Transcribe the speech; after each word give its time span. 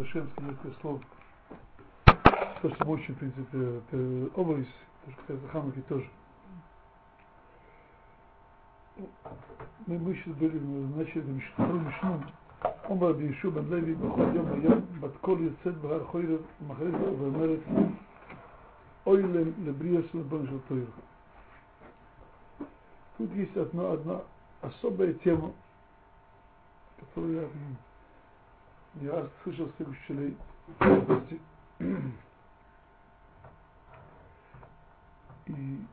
совершенстве 0.00 0.44
несколько 0.44 0.80
слов. 0.80 1.00
То, 2.62 2.74
что 2.74 2.84
мы 2.86 2.94
учим, 2.94 3.14
в 3.14 3.18
принципе, 3.18 4.30
обувь, 4.34 4.66
то, 5.04 5.10
что 5.12 5.20
касается 5.20 5.48
Хануки 5.48 5.80
тоже. 5.88 6.08
Мы, 9.86 9.98
мы 9.98 10.14
сейчас 10.14 10.34
были, 10.34 10.58
начали 10.58 11.40
вторую 11.54 11.80
мишну. 11.82 12.22
אומר 12.88 13.10
רבי 13.10 13.24
ישוע 13.24 13.50
בן 13.50 13.64
לוי 13.64 13.94
בכל 13.94 14.22
יום 14.34 14.50
ויום 14.50 14.80
בת 15.00 15.16
קול 15.20 15.40
יוצאת 15.40 15.74
בהר 15.80 16.04
חוירב 16.04 16.40
ומכריזה 16.62 17.12
ואומרת 17.18 17.58
אוי 19.06 19.22
לבריאס 19.64 20.14
ולבון 20.14 20.46
של 20.46 20.58
תויר. 20.68 20.86
Тут 23.18 23.30
есть 23.34 23.56
одна, 23.56 23.92
одна 23.92 24.22
особая 24.62 25.14
тема, 25.14 25.52
которую 27.00 27.42
я 27.42 27.48
раз 29.01 29.29
слышал 29.43 29.67
с 29.67 29.73
тех 29.73 29.87
учителей 29.87 30.37
И 35.47 35.85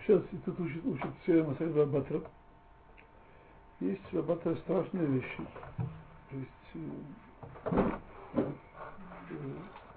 сейчас 0.00 0.22
тут 0.44 0.60
учит, 0.60 0.84
учит 0.84 1.10
все 1.22 1.42
Масайд 1.42 1.74
Рабатра. 1.76 2.20
Есть 3.80 4.02
в 4.10 4.16
Рабатра 4.16 4.54
страшные 4.56 5.06
вещи. 5.06 5.46
То 6.30 6.36
есть 6.36 6.50
э, 7.64 7.90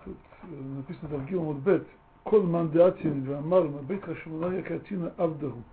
тут 0.05 0.17
написано 0.43 1.17
в 1.17 1.25
Гилмут 1.27 1.57
Бет, 1.57 1.87
Кол 2.27 2.43
мандатин 2.43 3.23
Вамар 3.23 3.69
Мабит 3.69 4.03
Хашманая 4.03 4.61
Катина 4.61 5.13
Авдаху. 5.15 5.63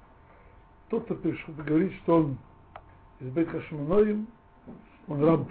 Тот, 0.88 1.04
кто 1.04 1.16
пришел, 1.16 1.52
говорит, 1.52 1.92
что 2.02 2.18
он 2.18 2.38
из 3.18 3.28
Бет 3.30 3.48
Хашманоим, 3.48 4.28
он 5.08 5.24
раб. 5.24 5.48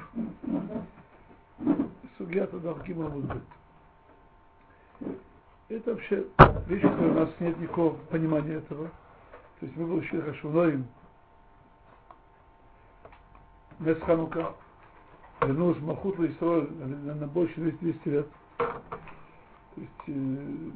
Сугия 2.18 2.48
тогда 2.48 2.74
в 2.74 2.88
Гиммут 2.88 3.26
Бет. 3.26 3.44
Это 5.68 5.92
вообще 5.92 6.26
вещь, 6.68 6.82
которая 6.82 7.12
у 7.12 7.16
нас 7.16 7.30
нет 7.42 7.60
никакого 7.60 7.96
понимания 8.10 8.54
этого. 8.54 8.88
То 9.60 9.66
есть 9.66 9.76
мы 9.76 9.88
получили 9.88 10.22
Хашуноим, 10.22 10.88
Нес 13.80 14.00
Ханука, 14.04 14.54
вернулась 15.42 15.82
Махут 15.82 16.18
Исраиль 16.22 16.72
на, 16.72 17.16
на 17.16 17.28
больше 17.28 17.60
200 17.60 18.08
лет. 18.08 18.28
То 19.76 19.82
есть, 19.82 20.73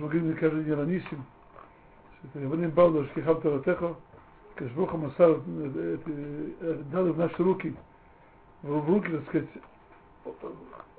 даже 0.00 0.02
мы 0.02 0.08
говорим 0.08 0.36
каждый 0.36 0.64
день 0.64 0.74
Ранисим, 0.74 1.24
Иваним 2.34 2.70
Баудар, 2.70 3.06
Шкихам 3.06 3.40
Таратеха, 3.40 3.94
Кашбуха 4.54 4.96
Масар 4.96 5.40
дал 5.40 7.12
в 7.12 7.18
наши 7.18 7.42
руки, 7.42 7.74
в 8.62 8.88
руки, 8.88 9.10
так 9.10 9.22
сказать, 9.28 9.48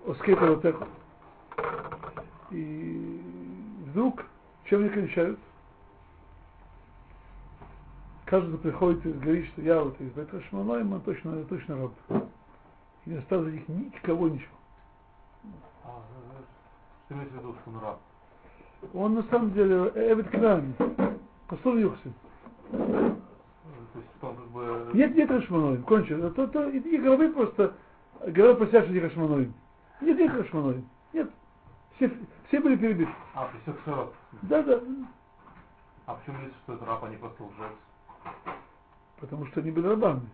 Оскей 0.08 0.36
Таратеха. 0.36 0.88
И 2.52 3.22
вдруг, 3.88 4.26
чем 4.66 4.82
они 4.82 4.90
кончают? 4.90 5.40
Каждый 8.26 8.58
приходит 8.60 9.06
и 9.06 9.12
говорит, 9.12 9.48
что 9.48 9.62
я 9.62 9.82
вот 9.82 10.00
из 10.00 10.12
Бета 10.12 10.42
Шманаем, 10.44 10.94
он 10.94 11.02
точно, 11.02 11.44
точно 11.46 11.78
раб. 11.78 11.94
И 13.06 13.10
не 13.10 13.18
осталось 13.18 13.54
них 13.54 13.68
никого 13.68 14.30
ничего. 14.30 14.56
А, 15.84 16.02
что 17.06 17.16
имеется 17.16 17.36
в 17.36 17.40
виду, 17.40 17.56
что 17.62 17.72
он 17.72 17.80
раб? 17.80 18.00
Он 18.94 19.16
на 19.16 19.24
самом 19.24 19.54
деле 19.54 19.92
Эвид 19.96 20.30
Кнан, 20.30 20.74
Посол 21.48 21.78
Юхсин. 21.78 22.14
Нет, 24.94 25.16
нет 25.16 25.30
Хашманоим, 25.30 25.84
кончено. 25.84 26.30
То, 26.32 26.48
то, 26.48 26.70
их 26.70 27.06
рабы 27.06 27.30
просто 27.30 27.74
говорят 28.28 28.58
про 28.58 28.68
себя, 28.68 28.84
что 28.84 28.92
не 28.92 29.00
Хашманоим. 29.00 29.54
Нет, 30.02 30.18
нет 30.18 30.32
Хашманоим. 30.32 30.86
Нет. 31.14 31.30
Все, 31.96 32.12
все 32.48 32.60
были 32.60 32.76
перебиты. 32.76 33.12
А, 33.34 33.48
присек 33.48 33.80
сырот. 33.86 34.14
Да, 34.44 34.62
да. 34.64 34.80
А 36.06 36.16
почему 36.16 36.42
есть, 36.44 36.56
что 36.64 36.74
это 36.74 36.86
раб, 36.86 37.04
а 37.04 37.10
не 37.10 37.18
просто 37.18 37.44
лжец? 37.44 38.36
Потому 39.20 39.46
что 39.48 39.62
они 39.62 39.72
были 39.72 39.88
рабами. 39.88 40.28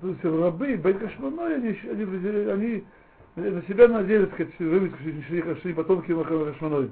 То 0.00 0.08
есть 0.08 0.24
рабы, 0.24 0.76
Байкашманой, 0.76 1.56
они, 1.56 1.78
они, 1.90 2.04
они, 2.50 2.84
на 3.36 3.62
себя 3.62 3.88
надели, 3.88 4.26
так 4.26 4.34
сказать, 4.34 4.58
вывеску, 4.58 4.98
что 4.98 5.68
они 5.68 5.74
потомки 5.74 6.12
Хашманой. 6.12 6.90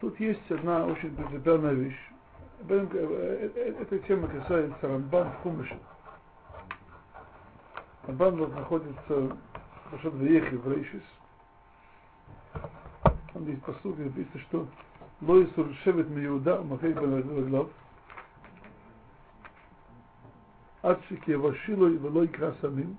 Тут 0.00 0.20
есть 0.20 0.50
одна 0.50 0.86
очень 0.86 1.14
принципиальная 1.14 1.72
вещь. 1.72 2.10
Эта 2.68 3.98
тема 4.00 4.28
касается 4.28 4.88
Рамбан 4.88 5.30
в 5.30 5.36
Хумыше. 5.42 5.78
Рамбан 8.06 8.36
вот 8.36 8.54
находится 8.54 9.36
в 9.90 9.98
Шадвеехе 10.02 10.56
в 10.56 10.72
Рейшис. 10.72 11.02
Там 13.32 13.46
есть 13.46 13.62
послуг, 13.62 13.98
написано, 13.98 14.40
что 14.48 14.66
Лоис 15.20 15.56
Уршевит 15.56 16.08
Миуда 16.08 16.62
Махей 16.62 16.92
Бен 16.92 17.68
Ацики 20.82 21.32
Вашилой 21.32 21.96
Велой 21.96 22.28
Красамим. 22.28 22.96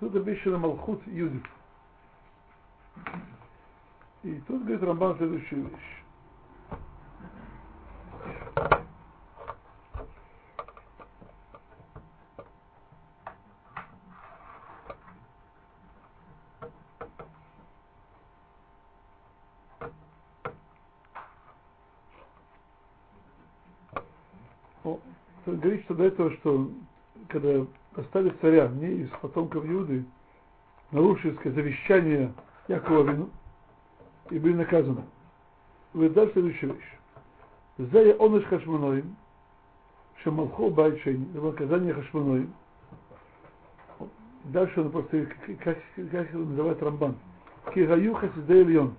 Тут 0.00 0.16
обещано 0.16 0.58
Малхут 0.58 1.06
Юдив. 1.06 1.46
И 4.22 4.40
тут 4.46 4.62
говорит 4.62 4.82
Рамбан 4.82 5.16
следующую 5.16 5.68
вещь. 5.68 6.02
говорит, 25.62 25.84
что 25.84 25.94
до 25.94 26.04
этого, 26.04 26.32
что 26.32 26.70
когда 27.28 27.64
остались 27.96 28.32
царя 28.40 28.68
не 28.68 29.02
из 29.02 29.08
потомков 29.20 29.64
Иуды, 29.64 30.04
нарушили 30.90 31.36
завещание 31.44 32.32
Якова 32.68 33.02
Вину 33.02 33.30
и 34.30 34.38
были 34.38 34.54
наказаны. 34.54 35.02
Вы 35.92 36.08
дальше 36.10 36.32
следующую 36.32 36.74
вещь. 36.74 36.98
Зая 37.78 38.14
оныш 38.18 38.44
хашманоим, 38.44 39.16
шамалхо 40.22 40.70
байшейни, 40.70 41.28
это 41.34 41.40
наказание 41.40 41.94
хашманоим. 41.94 42.52
Дальше 44.44 44.80
он 44.80 44.90
просто, 44.90 45.26
как, 45.62 45.78
как 46.10 46.32
его 46.32 46.44
называет 46.44 46.82
Рамбан, 46.82 47.16
кигаю 47.74 48.14
хасидей 48.14 48.64
льон, 48.64 48.94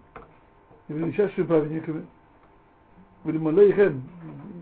величайшими 0.88 1.45
праведниками, 1.45 2.06
Вильмалейхем, 3.24 4.03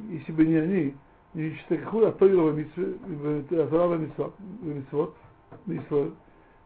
если 0.09 0.31
бы 0.31 0.45
не 0.45 0.55
они, 0.55 0.95
не 1.33 1.49
нечтакаху 1.51 2.05
атоирова 2.05 2.51
Атора 2.51 3.97
митцвот, 3.97 5.15
митцвот, 5.65 6.13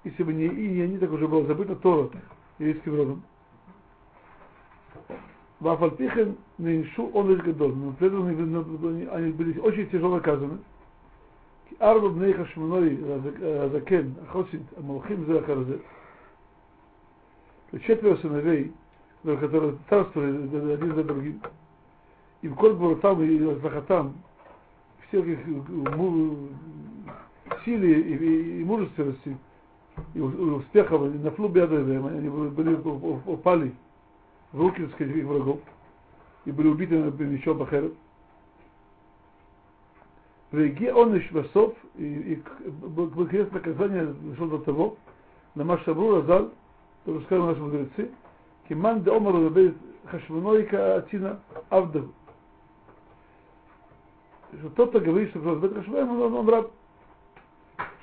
если 0.06 0.24
бы 0.24 0.34
не 0.34 0.46
и 0.46 0.68
не 0.70 0.82
они, 0.82 0.98
так 0.98 1.12
уже 1.12 1.28
было 1.28 1.46
забыто 1.46 1.76
Тора 1.76 2.10
еврейским 2.60 2.96
родом. 2.96 3.24
Вафальпихен 5.60 6.38
не 6.60 6.82
иншу 6.82 7.10
он 7.14 7.30
лишь 7.30 7.44
гадол. 7.44 7.70
Но 7.70 7.92
при 7.94 8.08
этом 8.08 8.28
они 9.12 9.32
были 9.32 9.60
очень 9.60 9.90
тяжело 9.90 10.16
наказаны. 10.16 10.60
Арба 11.80 12.10
бней 12.10 12.34
хашманой 12.34 13.00
э, 13.02 13.64
разакен 13.64 14.16
ахосит 14.28 14.62
амалхим 14.78 15.26
зерахарзе. 15.26 15.80
Четверо 17.86 18.16
сыновей, 18.18 18.72
которые 19.24 19.78
царствовали 19.90 20.74
один 20.74 20.96
за 20.96 21.04
другим. 21.04 21.42
И 22.44 22.48
в 22.48 22.56
Кольбуру 22.56 22.96
там 22.98 23.22
и 23.24 23.40
Захатам, 23.62 24.14
всех 25.08 25.26
их 25.26 25.40
э, 25.40 25.62
э, 25.68 26.36
силе 27.66 28.02
и, 28.02 28.62
и 28.62 28.64
мужественности, 28.64 29.36
и 30.14 30.20
успехов, 30.20 31.02
на 31.14 31.32
флубиадове, 31.32 31.98
они 31.98 32.30
были, 32.30 32.76
упали 33.26 33.74
в 34.52 34.60
руки, 34.60 34.84
так 34.86 34.94
сказать, 34.96 35.16
их 35.16 35.26
врагов, 35.26 35.60
и 36.46 36.52
были 36.52 36.68
убиты 36.68 36.96
мечом 36.96 37.58
Бахеров. 37.58 37.92
Веге 40.52 40.94
он 40.94 41.18
иш 41.18 41.32
басов, 41.32 41.74
и 41.96 42.42
конкретное 43.16 43.62
наказание 43.62 44.06
дошло 44.06 44.48
до 44.48 44.58
того, 44.60 44.98
на 45.56 45.64
Машабру 45.64 46.22
Разал, 46.22 46.52
то 47.04 47.20
сказали 47.22 47.48
наши 47.48 47.62
мудрецы, 47.62 48.12
Киман 48.68 49.04
де 49.04 49.12
Омару 49.12 49.46
Рабей 49.46 49.74
Хашманойка 50.06 50.98
Атина 50.98 51.40
Авдаху 51.70 52.14
что 54.60 54.70
тот, 54.70 54.90
кто 54.90 55.00
говорит, 55.00 55.30
что 55.30 55.56
Бет 55.56 55.74
Хашмаем, 55.74 56.10
он, 56.22 56.34
он 56.34 56.50
раб. 56.50 56.72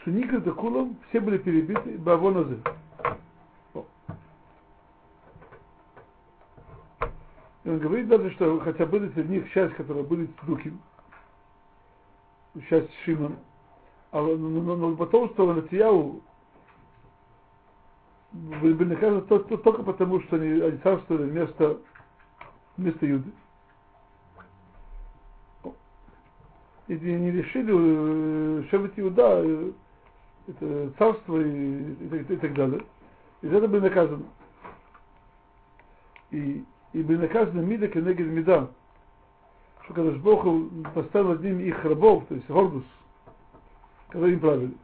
Шуникра 0.05 0.41
Кулом 0.53 0.97
все 1.09 1.21
были 1.21 1.39
перебиты 1.39 1.97
Бавоназы. 1.99 2.61
И 7.65 7.69
он 7.69 7.79
говорит 7.79 8.09
даже, 8.09 8.31
что 8.33 8.59
хотя 8.61 8.87
были 8.87 9.13
среди 9.13 9.35
них 9.35 9.53
часть, 9.53 9.75
которая 9.75 10.03
были 10.03 10.29
цдуким, 10.43 10.81
часть 12.69 12.93
Шимон, 13.05 13.37
а 14.11 14.21
но, 14.21 14.37
но, 14.37 14.77
но 14.77 14.97
потом, 14.97 15.31
что 15.31 15.53
Натияу 15.53 16.21
были 18.33 18.85
наказаны 18.85 19.23
только 19.23 19.85
потому, 19.85 20.21
что 20.23 20.37
они, 20.37 20.61
они 20.61 20.79
царствовали 20.79 21.31
вместо, 21.31 21.79
вместо 22.77 23.07
Юды. 23.07 23.31
И 26.89 26.95
не 26.95 27.31
решили 27.31 28.69
Шевет 28.69 28.99
Иуда, 28.99 29.73
это 30.49 30.91
царство 30.99 31.39
и, 31.39 31.95
и, 31.95 32.17
и, 32.17 32.35
и 32.35 32.37
так 32.37 32.55
далее. 32.55 32.85
И 33.43 33.49
за 33.49 33.57
это 33.57 33.69
были 33.69 33.81
наказаны. 33.81 34.25
И 36.31 36.65
и 36.93 37.03
были 37.03 37.19
наказаны 37.19 37.63
Мида 37.63 37.89
кенегид 37.89 38.27
Мида. 38.27 38.71
Что 39.85 39.95
когда 39.95 40.11
Бог 40.13 40.45
поставил 40.95 41.31
над 41.31 41.43
ними 41.43 41.65
их 41.65 41.85
рабов, 41.85 42.25
то 42.27 42.35
есть 42.35 42.49
гордус, 42.49 42.85
когда 44.09 44.29
им 44.29 44.41
правили. 44.41 44.77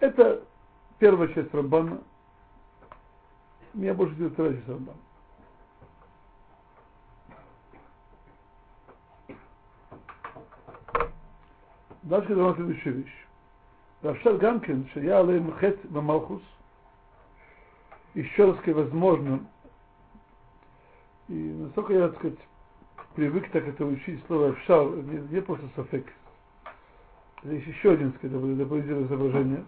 Это 0.00 0.42
первая 0.98 1.28
часть 1.28 1.52
Рамбана. 1.54 2.00
Меня 3.72 3.94
больше 3.94 4.14
идет 4.16 4.32
вторая 4.32 4.54
часть 4.54 4.68
Рамбана. 4.68 4.98
Дальше 12.02 12.34
говорил 12.34 12.54
следующую 12.54 12.96
вещь. 12.96 13.26
Равшат 14.02 14.38
Гамкин, 14.38 14.88
что 14.90 15.00
я 15.00 15.20
алейм 15.20 15.52
хет 15.58 15.78
бамалхус, 15.90 16.42
еще 18.14 18.46
раз, 18.46 18.56
сказать, 18.58 18.76
возможно, 18.76 19.40
и 21.28 21.34
насколько 21.34 21.92
я, 21.92 22.08
так 22.08 22.18
сказать, 22.18 22.38
привык 23.14 23.50
так 23.50 23.68
это 23.68 23.84
учить 23.84 24.24
слово 24.26 24.56
«шар», 24.66 24.86
не, 24.88 25.18
не 25.28 25.42
просто 25.42 25.68
«софек». 25.76 26.06
Здесь 27.42 27.64
еще 27.64 27.92
один, 27.92 28.12
так 28.12 28.20
сказать, 28.20 28.56
дополнительное 28.56 29.04
изображение. 29.04 29.64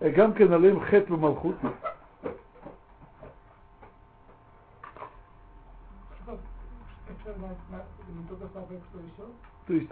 Э, 0.00 0.10
Гамкин 0.10 0.52
алейм 0.52 0.80
хет 0.86 1.08
бамалхус, 1.08 1.56
То 9.66 9.72
есть 9.72 9.90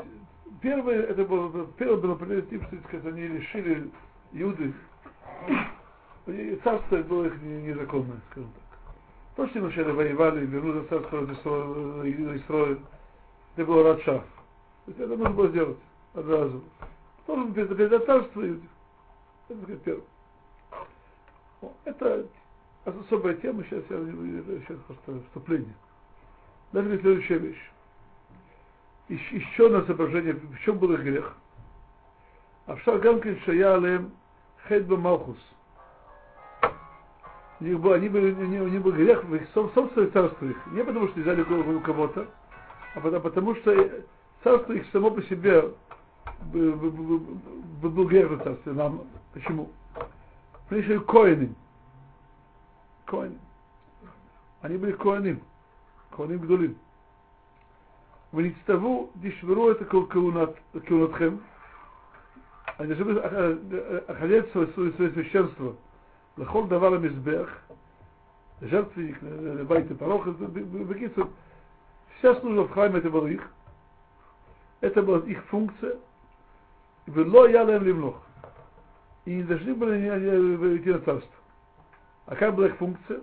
первое 0.61 1.03
это 1.03 1.25
было 1.25 1.67
первое 1.79 1.97
было 1.97 2.43
тип, 2.43 2.63
что 2.67 2.77
сказать, 2.89 3.07
они 3.07 3.23
решили 3.23 3.91
Юды 4.33 4.75
и 6.27 6.61
царство 6.63 7.03
было 7.03 7.27
их 7.27 7.43
незаконное, 7.43 8.21
скажем 8.31 8.51
так. 8.53 8.63
То, 9.35 9.49
что 9.49 9.61
вначале 9.61 9.93
воевали, 9.93 10.47
вернули 10.47 10.87
царство 10.87 11.25
Исраиль, 11.25 12.81
это 13.57 13.67
было 13.67 13.83
Радша. 13.83 14.19
То 14.85 14.89
есть 14.89 15.01
это 15.01 15.17
нужно 15.17 15.31
было 15.31 15.49
сделать 15.49 15.79
одразу. 16.15 16.63
Потом 17.27 17.53
передать 17.55 18.07
царство 18.07 18.41
Иуде. 18.41 18.69
Это 19.49 19.63
сказать, 19.63 19.83
первое. 19.83 20.05
Это 21.85 22.27
особая 22.85 23.35
тема, 23.37 23.65
сейчас 23.65 23.85
я 23.91 23.99
сейчас 24.67 24.79
просто 24.87 25.23
вступление. 25.27 25.75
Дальше 26.73 27.01
следующая 27.01 27.39
вещь. 27.39 27.71
Еще 29.09 29.69
на 29.69 29.85
соображение, 29.85 30.35
в 30.35 30.59
чем 30.65 30.79
был 30.79 30.93
их 30.93 31.01
грех. 31.01 31.37
А 32.67 32.77
в 32.77 32.81
Шаргамкин 32.83 33.41
Шая 33.45 33.75
Алем 33.75 34.13
Хедба 34.67 34.97
Малхус– 34.97 35.39
у 37.63 37.65
них 37.65 37.79
был, 37.79 37.93
они 37.93 38.09
были, 38.09 38.33
у 38.33 38.69
них 38.69 38.83
был 38.83 38.91
грех 38.91 39.23
в 39.23 39.33
их 39.37 39.49
собственных 39.55 40.13
царствах. 40.13 40.57
Не 40.73 40.83
потому, 40.83 41.07
что 41.07 41.21
взяли 41.21 41.45
голову 41.45 41.79
кого-то, 41.79 42.27
а 42.97 43.01
потому, 43.01 43.21
потому 43.21 43.55
что 43.55 44.03
царство 44.43 44.73
их 44.73 44.85
само 44.91 45.13
по 45.13 45.23
себе 45.23 45.73
был 46.51 48.09
грех 48.09 48.31
на 48.31 48.39
царстве. 48.39 48.73
Нам, 48.73 49.03
почему? 49.33 49.71
Потому 50.69 50.83
что 50.83 51.01
коины. 51.03 51.55
Коины. 53.05 53.39
Они 54.63 54.77
были 54.77 54.93
коины. 54.93 55.41
Коины 56.11 56.39
гдулим. 56.39 56.77
ונצטוו, 58.34 59.10
תשברו 59.22 59.72
את 59.72 59.78
כהונתכם, 60.86 61.36
они 62.78 62.94
должны 62.94 63.20
охранять 64.08 64.52
свое 64.52 65.12
священство. 65.14 65.76
לכל 66.38 66.68
דבר 66.68 66.90
למזבח, 66.90 67.50
жертвенник, 68.62 69.22
байты 69.68 69.96
пороха, 69.96 70.32
бекицу, 70.32 71.30
вся 72.18 72.36
служба 72.36 72.68
в 72.68 72.72
храме 72.72 73.00
это 73.00 73.10
был 73.10 73.26
их, 73.26 73.50
это 74.82 75.02
была 75.02 75.20
их 75.20 75.44
функция, 75.46 75.98
и 77.08 77.12
было 77.12 77.48
я 77.48 77.64
лем 77.64 77.84
лимлох. 77.84 78.22
И 79.26 79.36
не 79.36 79.44
должны 79.44 79.74
были 79.74 80.78
идти 80.78 80.94
на 80.94 81.00
царство. 81.00 81.36
А 82.28 82.32
какая 82.32 82.52
была 82.52 82.68
их 82.68 82.78
функция? 82.78 83.22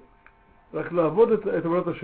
Так 0.72 0.90
лавод 0.90 1.30
это, 1.30 1.50
это 1.50 1.68
врата 1.68 1.94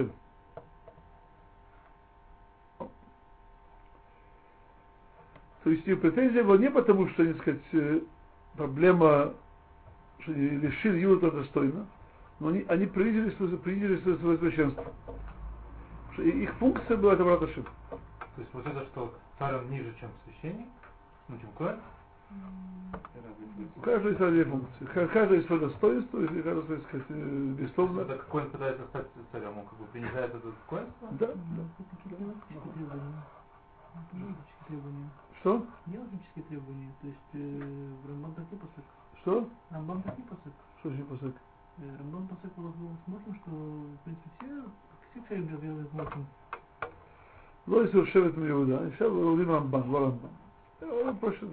То 5.66 5.72
есть 5.72 5.88
их 5.88 6.00
претензия 6.00 6.44
была 6.44 6.58
не 6.58 6.70
потому, 6.70 7.10
что, 7.10 7.26
так 7.26 7.42
сказать, 7.42 8.04
проблема 8.56 9.34
что 10.20 10.32
лишили 10.32 11.00
Юда 11.00 11.32
достойно, 11.32 11.88
но 12.40 12.50
они, 12.50 12.64
они 12.70 12.86
приняли, 12.86 13.32
приняли 13.58 13.98
свое 13.98 14.38
священство. 14.38 14.86
Их 16.20 16.54
функция 16.56 16.98
была 16.98 17.14
это 17.14 17.24
Браташим. 17.24 17.64
То 17.90 18.42
есть 18.42 18.54
вот 18.54 18.68
это, 18.68 18.86
что 18.86 19.16
царь 19.40 19.56
он 19.56 19.72
ниже, 19.72 19.92
чем 20.00 20.12
священник, 20.26 20.68
ну, 21.30 21.38
чем 21.40 21.50
Коэн? 21.58 21.80
У 23.76 23.80
каждого 23.82 24.10
есть 24.10 24.22
разные 24.22 24.46
функции. 24.46 24.86
Каждый 24.86 25.38
есть 25.38 25.48
свое 25.48 25.62
достоинство, 25.68 26.20
и 26.22 26.42
каждый, 26.44 26.78
так 26.78 26.88
сказать, 26.88 27.06
э, 27.10 27.54
безусловно. 27.58 28.02
Это 28.02 28.18
Коэн 28.18 28.52
пытается 28.52 28.86
стать 28.90 29.08
царем, 29.32 29.58
он 29.58 29.66
как 29.66 29.80
бы 29.80 29.86
принижает 29.88 30.34
это 30.34 30.52
коинство? 30.68 31.08
Да, 31.12 31.28
да. 31.28 31.64
требования. 35.45 35.45
Что? 35.45 35.67
Не 35.87 35.99
логические 35.99 36.45
требования. 36.45 36.93
То 37.01 37.07
есть 37.07 37.19
э, 37.35 37.93
в 38.05 38.09
Рамбан 38.09 38.35
так 38.35 38.45
не 38.51 38.59
посык. 38.59 38.85
Что? 39.23 39.49
Рамбан 39.71 40.03
так 40.03 40.19
не 40.19 40.25
посык. 40.25 40.53
Что 40.81 40.91
же 40.91 41.05
посык? 41.05 41.35
Э, 41.79 41.97
Рамбан 41.99 42.29
посык 42.29 42.53
было 42.57 42.67
возможно, 42.67 43.35
что 43.43 43.51
в 43.51 43.99
принципе 44.05 44.31
все, 44.39 44.63
все 45.11 45.29
цари 45.29 45.43
делают 45.43 45.93
возможным. 45.93 46.27
לא 47.69 47.85
יסור 47.85 48.05
שבט 48.05 48.37
מיהודה, 48.37 48.79
אפשר 48.89 49.09
להוריד 49.09 49.49
רמב"ן, 49.49 49.91
לא 49.91 49.99
רמב"ן. 49.99 50.29
זה 50.81 51.13
פשוט 51.21 51.51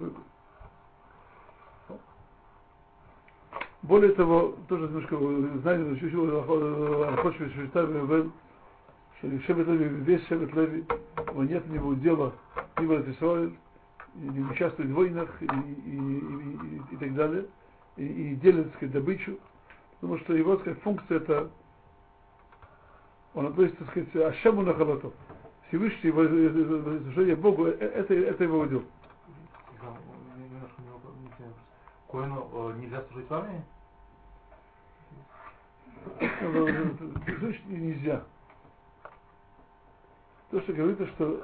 Более 3.82 4.12
того, 4.12 4.56
тоже 4.68 4.88
немножко 4.88 5.16
знаете, 5.60 6.08
что 6.08 7.08
Охотшевич 7.14 7.54
Швейцар 7.54 7.88
Ревел, 7.88 8.32
что 9.18 9.40
Шебет 9.46 9.68
Леви, 9.68 9.84
весь 10.02 10.26
Шебет 10.26 10.52
Леви, 10.52 10.84
его 11.30 11.44
нет 11.44 11.64
у 11.68 11.72
него 11.72 11.94
дела, 11.94 12.32
ни 12.80 12.86
в 12.86 13.10
Израиль, 13.10 13.54
не 14.15 14.41
участвует 14.41 14.89
в 14.89 14.93
войнах 14.93 15.29
и, 15.41 15.45
и, 15.45 15.49
и, 15.49 16.81
и, 16.91 16.97
так 16.97 17.15
далее, 17.15 17.45
и, 17.97 18.05
и 18.05 18.35
делит 18.35 18.73
сказать, 18.75 18.91
добычу, 18.91 19.37
потому 19.99 20.19
что 20.19 20.33
его 20.33 20.57
сказать, 20.57 20.79
функция 20.81 21.17
это, 21.17 21.49
он 23.33 23.47
относится, 23.47 23.83
так 23.85 23.89
сказать, 23.89 24.15
Ашему 24.15 24.61
на 24.61 24.73
халатов. 24.73 25.13
Всевышний 25.67 26.11
служение 26.11 27.35
Богу, 27.35 27.65
это, 27.65 28.13
это 28.13 28.43
его 28.43 28.59
удел. 28.59 28.83
Коину 32.11 32.73
нельзя 32.73 33.01
служить 33.09 33.27
в 33.27 33.33
армии? 33.33 33.63
Слышать 37.39 37.65
нельзя. 37.65 38.23
То, 40.51 40.61
что 40.61 40.73
говорится, 40.73 41.07
что 41.07 41.43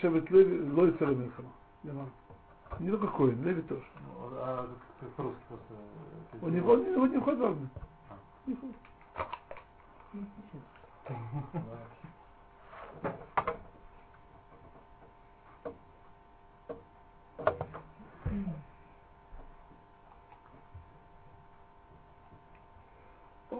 Шевет 0.00 0.30
Леви 0.30 0.70
Лой 0.70 0.92
Цараминхама. 0.92 1.50
Не 2.80 2.90
только 2.90 3.06
Коин, 3.08 3.42
Леви 3.44 3.62
тоже. 3.62 3.82
Ну, 4.00 4.28
а 4.34 4.68
как 5.00 5.10
по-русски 5.10 5.40
просто? 5.48 5.74
Он 6.42 6.52
не, 6.52 6.60
он, 6.60 7.02
он 7.02 7.10
не 7.10 7.18
входит 7.18 7.40
в 7.40 7.44
армию. 7.44 7.70
Не 8.46 8.54
входит. 8.54 8.76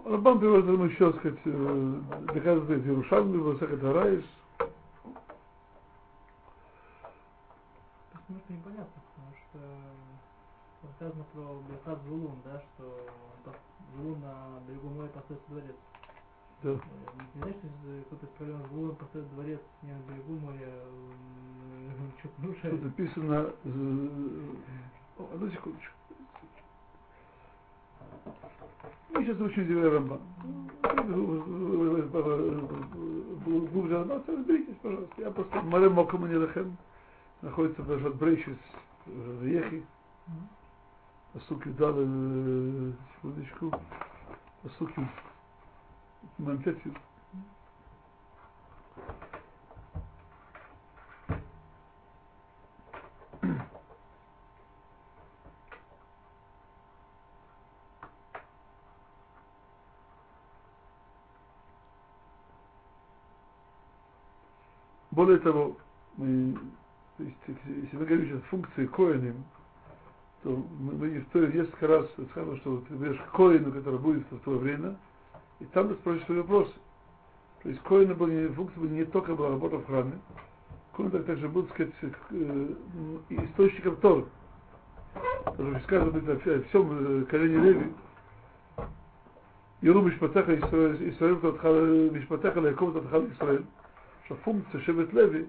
Рабан 0.05 0.39
приводит 0.39 0.67
ему 0.67 0.85
еще, 0.85 1.13
сказать, 1.15 1.39
доказывает 2.35 2.87
Иерушалми, 2.87 3.39
Васахат 3.39 3.81
Хараиш, 3.81 4.25
немножко 8.29 8.53
непонятно, 8.53 9.03
потому 9.15 9.33
что 9.35 9.59
м, 9.59 10.93
сказано 10.97 11.25
про 11.33 11.61
Бехат 11.69 12.03
Зулун, 12.05 12.37
да, 12.45 12.61
что 12.61 13.07
Зулун 13.97 14.21
на 14.21 14.61
берегу 14.69 14.89
моря 14.91 15.09
построит 15.09 15.41
дворец. 15.49 15.77
Да. 16.63 16.71
Э, 16.71 16.79
Не 17.35 17.41
знаешь, 17.41 17.57
что 17.57 18.17
кто-то 18.17 18.27
сказал, 18.35 18.67
Зулун 18.69 18.97
построит 18.97 19.31
дворец 19.35 19.61
не 19.83 19.93
на 19.93 19.99
берегу 20.11 20.35
моря, 20.35 20.73
что-то 22.19 22.43
нарушает. 22.43 22.83
написано... 22.85 23.51
э, 23.65 24.55
о, 25.19 25.29
Одну 25.35 25.51
секундочку. 25.51 25.93
Мы 29.11 29.25
сейчас 29.25 29.41
очень 29.41 29.63
удивляем 29.63 29.95
Рамбан. 29.95 30.21
Глубже 33.73 34.05
разберитесь, 34.05 34.77
пожалуйста. 34.83 35.15
Я 35.23 35.31
просто... 35.31 35.61
Маре 35.63 35.89
Мокому 35.89 36.27
Нелахем 36.27 36.77
находится 37.43 37.83
в 37.83 37.87
Брейшис, 38.17 38.59
в. 39.07 39.85
Мгм. 40.27 40.49
Посуки 41.33 41.69
дали, 41.69 42.07
э, 42.09 42.93
секундочку, 43.17 43.73
посуки 44.63 45.09
Мантетью. 46.39 46.95
Более 65.11 65.39
того, 65.39 65.77
мы, 66.17 66.57
то 67.18 67.24
есть, 67.24 67.38
если 67.48 67.98
мы 67.98 68.06
говорим 68.06 68.28
сейчас 68.28 68.42
функции 68.50 68.86
коиним, 68.88 69.44
то 70.44 70.50
мы, 70.80 70.94
мы 70.94 71.20
в 71.20 71.30
Торе 71.30 71.54
несколько 71.54 71.88
раз 71.88 72.08
сказано, 72.32 72.58
что 72.58 72.84
ты 72.88 72.94
берешь 72.96 73.20
к 73.20 73.32
коину, 73.32 73.72
который 73.72 74.00
будет 74.00 74.30
в 74.32 74.40
твое 74.40 74.60
время, 74.60 74.98
и 75.60 75.66
там 75.66 75.90
ты 75.90 75.96
спросишь 75.96 76.26
свои 76.26 76.40
вопросы. 76.40 76.74
То 77.62 77.70
есть 77.70 77.82
коина 77.84 78.14
был 78.16 78.28
не, 78.28 78.48
функция 78.48 78.80
была 78.82 78.92
не 78.92 79.06
только 79.06 79.36
была 79.36 79.50
работа 79.50 79.78
в 79.78 79.86
храме, 79.86 80.20
коин 80.96 81.12
так 81.12 81.26
также 81.26 81.48
был, 81.48 81.64
так 81.64 81.74
сказать, 81.74 81.94
э, 82.02 82.12
м, 82.32 83.22
источником 83.30 83.96
Торы. 83.98 84.26
Потому 85.46 85.76
что 85.76 85.84
сказано 85.84 86.12
быть 86.12 86.24
во 86.24 86.36
всем 86.38 87.26
колене 87.28 87.58
Леви, 87.58 87.94
יראו 89.84 90.02
משפטיך 90.02 90.50
ישראל, 90.50 90.96
ישראל 91.02 91.34
ותתך 91.34 91.68
משפטיך 92.14 92.58
ליעקב 92.58 92.96
ותתך 92.96 93.14
לישראל, 93.14 93.64
что 94.26 94.36
функция 94.46 94.80
Шевет 94.80 95.12
Леви, 95.14 95.48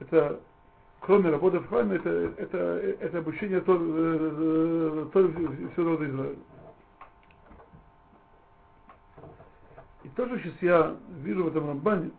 это, 0.00 0.40
кроме 1.05 1.29
работы 1.29 1.59
в 1.59 1.67
храме, 1.67 1.97
это, 1.97 2.09
это, 2.37 2.57
это 2.57 3.17
обучение 3.19 3.59
Тор, 3.61 3.77
э, 3.81 5.07
Тор 5.11 5.31
всего 5.31 5.83
народа 5.83 6.09
Израиля. 6.09 6.35
И 10.03 10.09
тоже 10.09 10.39
сейчас 10.39 10.61
я 10.61 10.95
вижу 11.19 11.43
в 11.43 11.47
этом 11.47 11.67
Рамбане, 11.67 12.11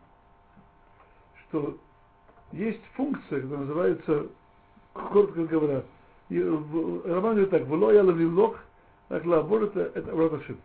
что 1.48 1.78
есть 2.52 2.82
функция, 2.94 3.40
которая 3.40 3.66
называется, 3.66 4.26
коротко 4.92 5.44
говоря, 5.44 5.82
Рамбане 6.28 7.46
говорит 7.46 7.50
так, 7.50 7.64
«Вло 7.64 7.90
я 7.90 8.02
лавилох, 8.02 8.58
так 9.08 9.24
лабор 9.24 9.64
это, 9.64 10.36
Ашем». 10.36 10.58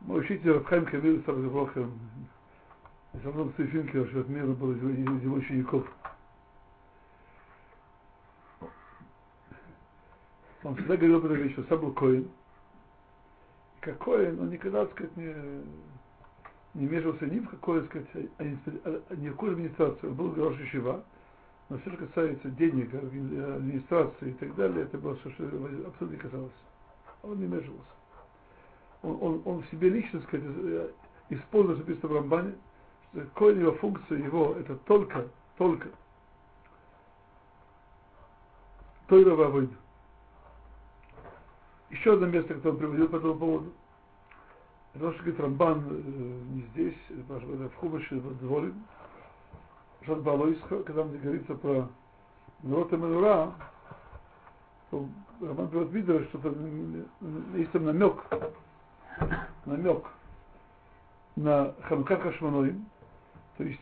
Мой 0.00 0.20
учитель 0.20 0.52
Рабхайм 0.52 0.84
Камиль 0.86 1.22
Сарзаброха, 1.24 1.88
одного 3.24 3.50
Цифинки, 3.56 4.04
что 4.08 4.20
от 4.20 4.28
мира 4.28 4.46
был 4.46 4.72
из 4.72 4.82
его- 4.82 5.36
учеников. 5.36 5.86
Он 10.62 10.74
всегда 10.74 10.96
говорил 10.96 11.24
этой 11.24 11.36
вещи, 11.36 11.52
что 11.54 11.64
сам 11.64 11.80
был 11.80 11.92
Коин. 11.92 12.28
Как 13.80 13.98
Коин, 13.98 14.40
он 14.40 14.50
никогда, 14.50 14.84
так 14.84 14.94
сказать, 14.94 15.16
не, 15.16 15.34
не 16.74 16.86
вмешивался 16.88 17.26
ни 17.26 17.38
в 17.38 17.48
какое, 17.48 17.82
так 17.82 17.90
сказать, 17.90 18.30
администра- 18.38 18.80
а- 18.84 19.14
ни 19.16 19.28
в 19.28 19.32
какую 19.32 19.52
администрацию. 19.52 20.10
Он 20.10 20.16
был 20.16 20.32
Грош 20.32 20.56
Шива, 20.70 21.04
но 21.68 21.78
все, 21.78 21.90
что 21.90 22.06
касается 22.06 22.50
денег, 22.50 22.92
адми- 22.92 23.56
администрации 23.56 24.30
и 24.30 24.34
так 24.34 24.54
далее, 24.56 24.84
это 24.84 24.98
было 24.98 25.14
все, 25.16 25.30
что 25.30 25.44
абсолютно 25.44 26.14
не 26.14 26.16
касалось. 26.16 26.52
Он 27.22 27.38
не 27.38 27.46
вмешивался 27.46 27.96
он, 29.06 29.18
он, 29.20 29.42
он 29.44 29.62
в 29.62 29.70
себе 29.70 29.88
лично, 29.88 30.20
так 30.20 30.28
сказать, 30.28 30.46
э, 30.48 30.90
использует, 31.30 31.78
написано 31.78 32.08
в 32.08 32.16
Рамбане, 32.16 32.54
коин 33.34 33.60
его 33.60 33.72
функция 33.72 34.18
его, 34.18 34.54
это 34.58 34.76
только, 34.76 35.26
только 35.56 35.88
Тойра 39.08 39.34
Вавойд. 39.34 39.70
Еще 41.90 42.14
одно 42.14 42.26
место, 42.26 42.54
которое 42.54 42.72
он 42.72 42.78
приводил 42.78 43.08
по 43.08 43.16
этому 43.16 43.34
поводу. 43.36 43.72
То, 44.94 45.12
что 45.12 45.22
говорит 45.22 45.40
Рамбан 45.40 45.84
э, 45.90 45.92
не 46.54 46.62
здесь, 46.72 46.96
это 47.10 47.68
в 47.68 47.74
Хумаше, 47.76 48.16
в 48.16 48.38
Дворе, 48.38 48.72
Жан 50.02 50.22
Балойсха, 50.22 50.82
когда 50.84 51.02
он 51.02 51.18
говорится 51.18 51.54
про 51.54 51.88
народ 52.62 52.92
и 52.92 52.96
Менура, 52.96 53.52
то 54.90 55.06
Рамбан 55.40 55.68
приводит 55.68 55.92
видео, 55.92 56.20
что 56.24 56.38
есть 57.54 57.70
там 57.72 57.84
намек, 57.84 58.24
намек 59.66 60.06
на 61.36 61.74
Ханука 61.82 62.16
Хашманоим, 62.16 62.86
то 63.56 63.64
есть 63.64 63.80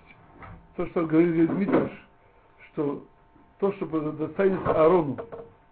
то, 0.77 0.87
что 0.87 1.07
говорит 1.07 1.51
Митраш, 1.51 1.91
что 2.73 3.05
то, 3.59 3.73
что 3.73 3.87
достанется 4.13 4.71
Аарону, 4.71 5.19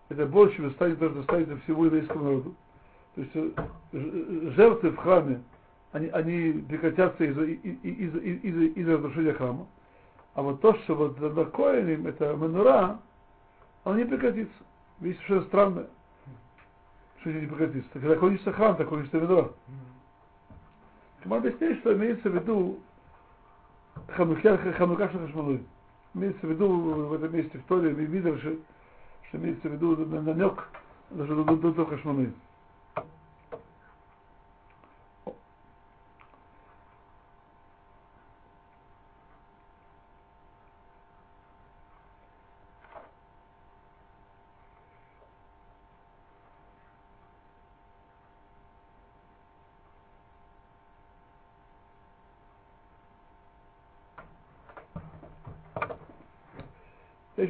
это 0.09 0.27
больше 0.27 0.63
достанет 0.63 0.99
то, 0.99 1.09
что 1.09 1.19
достанется 1.19 1.57
всего 1.59 1.87
еврейскому 1.87 2.25
народу. 2.25 2.55
То 3.15 3.21
есть 3.21 3.33
э, 3.35 3.51
ж- 3.93 4.55
жертвы 4.55 4.91
в 4.91 4.97
храме, 4.97 5.43
они, 5.93 6.09
они 6.09 6.63
прекратятся 6.63 7.25
из-за 7.25 7.45
из, 7.45 7.79
из, 7.83 8.15
из, 8.17 8.45
из, 8.45 8.77
из 8.77 8.89
разрушения 8.89 9.35
храма. 9.35 9.67
А 10.35 10.43
вот 10.43 10.61
то, 10.61 10.75
что 10.79 10.95
вот 10.95 11.21
на 11.21 11.45
Коэним, 11.45 12.07
это 12.07 12.35
Менура, 12.35 12.99
оно 13.85 13.97
не 13.97 14.05
прекратится. 14.05 14.55
Видите, 15.01 15.23
что 15.25 15.43
странное. 15.43 15.89
Что 17.21 17.31
не 17.31 17.47
прекратится. 17.47 17.91
Когда 17.93 18.17
кончится 18.17 18.53
храм, 18.53 18.77
так 18.77 18.89
кончится 18.89 19.21
Менура. 19.21 19.51
Кмар 21.23 21.39
объясняет, 21.41 21.81
что 21.81 21.95
имеется 21.95 22.31
в 22.31 22.35
виду 22.35 22.81
Ханука 24.09 24.59
Ханука 24.73 25.09
Шахашмалуй. 25.11 25.63
Имеется 26.15 26.47
в 26.47 26.51
виду 26.51 26.69
в 26.69 27.13
этом 27.15 27.35
месте 27.35 27.59
в 27.59 27.63
Торе, 27.65 27.91
в 27.91 28.11
Мидраше, 28.11 28.59
что 29.29 29.39
имеется 29.39 29.69
в 29.69 29.73
виду 29.73 29.97
на- 30.07 30.21
намек 30.21 30.69
даже 31.11 31.35
до, 31.35 31.57
до, 31.57 31.73
до 31.73 31.87
Хашманы. 31.87 32.25
Я 32.25 32.33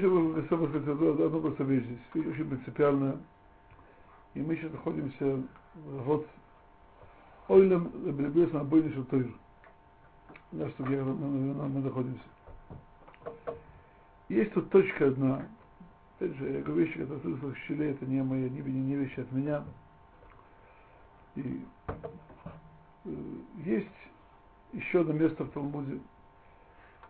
бы 0.00 0.42
хотел 0.42 0.68
сказать 0.68 0.88
одну 0.88 1.40
просто 1.40 1.64
вещь 1.64 1.84
здесь, 1.84 2.26
очень 2.26 2.48
принципиальная. 2.48 3.16
И 4.34 4.40
мы 4.40 4.56
сейчас 4.56 4.72
находимся 4.72 5.42
вот 5.74 6.26
Ойлем 7.48 7.88
Бребес 7.88 8.52
на 8.52 8.64
Бойне 8.64 8.92
Шатойр. 8.94 9.30
На 10.52 10.68
что 10.70 10.84
где 10.84 11.02
мы, 11.02 11.80
находимся. 11.80 12.22
Есть 14.28 14.52
тут 14.52 14.70
точка 14.70 15.08
одна. 15.08 15.46
Опять 16.16 16.36
же, 16.36 16.50
я 16.50 16.62
говорю 16.62 16.84
вещи, 16.84 16.98
которые 16.98 17.20
слышал 17.20 17.50
в 17.50 17.58
Щеле, 17.66 17.90
это 17.90 18.06
не 18.06 18.22
мои, 18.22 18.48
не, 18.48 18.60
не, 18.60 18.80
не 18.80 18.94
вещи 18.96 19.20
от 19.20 19.32
меня. 19.32 19.64
И 21.34 21.64
э, 21.88 23.14
есть 23.64 23.88
еще 24.72 25.00
одно 25.00 25.14
место 25.14 25.44
в 25.44 25.50
Талмуде, 25.50 26.00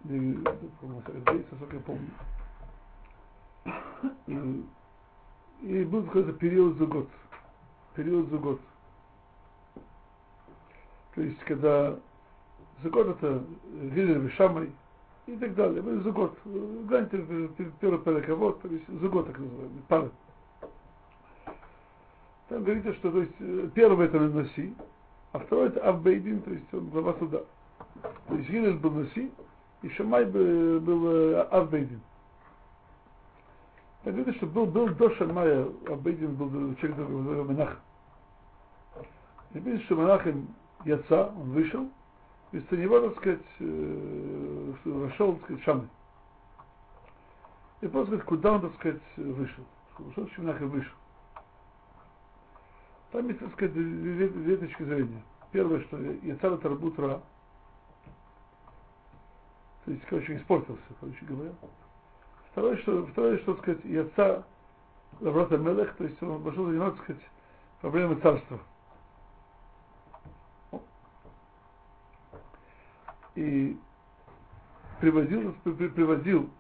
где, 0.04 0.18
насколько 0.82 1.76
я 1.76 1.82
помню, 1.82 2.10
и, 5.62 5.84
был 5.84 6.04
какой-то 6.04 6.32
период 6.32 6.76
за 6.78 6.86
год. 6.86 7.08
Период 7.94 8.28
за 8.30 8.38
год. 8.38 8.60
То 11.14 11.20
есть, 11.20 11.38
когда 11.40 11.96
за 12.82 12.90
год 12.90 13.08
это 13.08 13.44
Вилер 13.72 14.18
Вишамай 14.18 14.72
и 15.26 15.36
так 15.36 15.54
далее. 15.54 15.82
За 16.00 16.10
год. 16.10 16.36
Гляньте, 16.44 17.18
первый 17.80 18.00
перековод, 18.00 18.60
то 18.62 18.68
есть 18.68 18.88
за 18.88 19.08
год 19.08 19.26
так 19.26 19.38
называемый, 19.38 19.82
пары. 19.88 20.10
Там 22.48 22.64
говорится, 22.64 22.92
что 22.94 23.10
то 23.10 23.20
есть, 23.20 23.32
э, 23.38 23.68
первый 23.74 24.06
это 24.06 24.18
Наси, 24.20 24.74
а 25.32 25.38
второй 25.38 25.68
это 25.68 25.80
Авбейдин, 25.88 26.42
то 26.42 26.50
есть 26.50 26.74
он 26.74 26.88
глава 26.90 27.14
суда. 27.18 27.42
То 28.28 28.34
есть 28.34 28.50
Гилель 28.50 28.76
был 28.76 28.90
Наси, 28.90 29.30
и 29.82 29.88
Шамай 29.90 30.24
был 30.24 31.38
Авбейдин. 31.50 32.00
Так 34.04 34.14
видно, 34.14 34.34
что 34.34 34.46
был, 34.46 34.66
был 34.66 34.88
до 34.94 35.14
Шамая, 35.14 35.68
Авбейдин 35.88 36.34
был 36.34 36.50
человек, 36.76 36.96
который 36.96 37.44
монах. 37.44 37.80
И 39.54 39.58
видно, 39.60 39.80
что 39.82 39.94
монахом 39.94 40.48
Яца, 40.84 41.26
он 41.26 41.50
вышел, 41.52 41.88
вместо 42.50 42.76
него, 42.76 43.00
так 43.00 43.16
сказать, 43.18 43.40
вошел, 44.84 45.34
так 45.34 45.44
сказать, 45.44 45.62
Шамай. 45.62 45.88
И 47.80 47.86
просто 47.86 48.12
сказать, 48.12 48.26
куда 48.26 48.52
он, 48.52 48.60
так 48.62 48.74
сказать, 48.74 49.02
вышел. 49.16 49.64
Что 50.12 50.28
монах 50.38 50.60
вышел? 50.60 50.96
Там 53.12 53.28
есть, 53.28 53.38
так 53.38 53.52
сказать, 53.52 53.74
две, 53.74 54.56
точки 54.56 54.82
зрения. 54.82 55.22
Первое, 55.52 55.80
что 55.82 55.98
Яцар 55.98 56.56
Тарбут 56.56 56.98
Ра, 56.98 57.20
то 59.84 59.90
есть, 59.90 60.02
короче, 60.06 60.36
испортился, 60.36 60.80
короче 60.98 61.24
говоря. 61.26 61.52
Второе, 62.52 62.76
что, 62.78 63.06
второе, 63.06 63.38
что, 63.38 63.56
сказать, 63.56 63.82
Яца 63.84 64.44
Лаврата 65.20 65.56
Мелех, 65.56 65.94
то 65.96 66.04
есть 66.04 66.22
он 66.22 66.42
пошел 66.42 66.66
заниматься, 66.66 66.98
так 66.98 67.04
сказать, 67.04 67.22
проблемой 67.80 68.16
царства. 68.16 68.58
И 73.34 73.78
приводил, 75.00 75.54
приводил, 75.64 76.50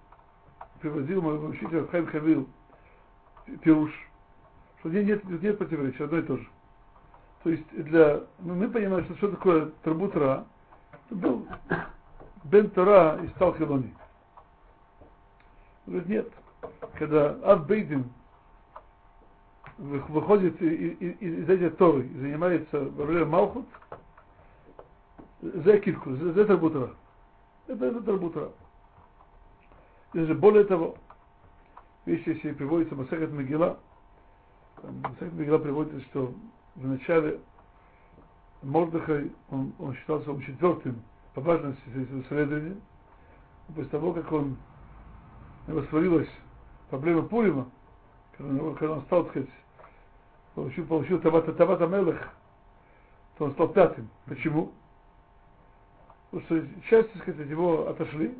приводил 0.80 1.20
мой 1.20 1.50
учитель 1.50 1.86
Хайм 1.88 2.06
Хавил 2.06 2.48
Пируш, 3.60 3.92
что 4.80 4.88
нет, 4.88 5.06
нет, 5.06 5.42
нет 5.42 5.58
противоречия, 5.58 6.04
одно 6.04 6.18
и 6.18 6.22
то 6.22 6.38
же. 6.38 6.48
То 7.42 7.50
есть 7.50 7.68
для, 7.70 8.22
ну, 8.38 8.54
мы 8.54 8.68
понимаем, 8.68 9.04
что 9.04 9.16
что 9.16 9.30
такое 9.32 9.66
Тарбутра, 9.82 10.46
был 11.10 11.46
Бен 12.44 12.70
Тора 12.70 13.20
и 13.22 13.28
стал 13.28 13.54
Хилони. 13.56 13.94
Говорит, 15.86 16.08
нет. 16.08 16.32
Когда 16.94 17.36
Ав 17.42 17.66
Бейдин 17.66 18.10
выходит 19.78 20.60
из 20.62 21.48
этой 21.48 21.70
Торы 21.70 22.06
и 22.06 22.18
занимается 22.18 22.78
время 22.80 23.26
Малхут, 23.26 23.66
за 25.40 25.78
кирку, 25.78 26.14
за, 26.14 26.32
за 26.32 26.44
Тарбутра. 26.44 26.90
Это, 27.66 27.86
это 27.86 28.00
Тарбутра. 28.02 28.50
Даже 30.14 30.34
более 30.34 30.64
того, 30.64 30.96
вещи, 32.06 32.28
если 32.28 32.52
приводится 32.52 32.94
Масахат 32.94 33.30
Мегила, 33.30 33.78
Масахат 34.82 35.32
Мегила 35.32 35.58
приводится, 35.58 36.00
что 36.10 36.32
в 36.76 36.86
начале 36.86 37.40
Мордыхай, 38.62 39.32
он, 39.50 39.72
он 39.78 39.94
считался 39.94 40.30
он 40.30 40.40
четвертым 40.42 41.02
по 41.34 41.40
важности 41.40 41.82
исследования. 41.88 42.76
После 43.74 43.90
того, 43.90 44.12
как 44.12 44.30
он 44.30 44.56
растворилась 45.66 46.28
проблема 46.90 47.22
Пурима, 47.22 47.66
когда, 48.36 48.62
он, 48.62 48.76
он 48.80 49.02
стал, 49.02 49.24
так 49.24 49.30
сказать, 49.30 49.50
получил, 50.54 50.86
получил 50.86 51.20
Табата, 51.20 51.52
Табата 51.52 51.86
Мелех, 51.86 52.30
то 53.38 53.46
он 53.46 53.52
стал 53.52 53.68
пятым. 53.68 54.08
Почему? 54.26 54.72
Потому 56.30 56.46
что 56.46 56.88
часть, 56.88 57.12
так 57.12 57.22
сказать, 57.22 57.48
его 57.48 57.88
отошли, 57.88 58.34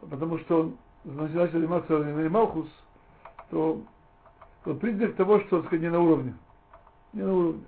потому 0.00 0.38
что 0.38 0.60
он 0.60 0.76
начал 1.04 1.48
заниматься 1.52 1.98
Малхус, 2.30 2.68
то, 3.50 3.82
то 4.64 4.74
признак 4.74 5.14
того, 5.16 5.40
что, 5.40 5.58
так 5.58 5.66
сказать, 5.66 5.82
не 5.82 5.90
на 5.90 6.00
уровне. 6.00 6.34
Не 7.12 7.22
на 7.22 7.34
уровне. 7.34 7.64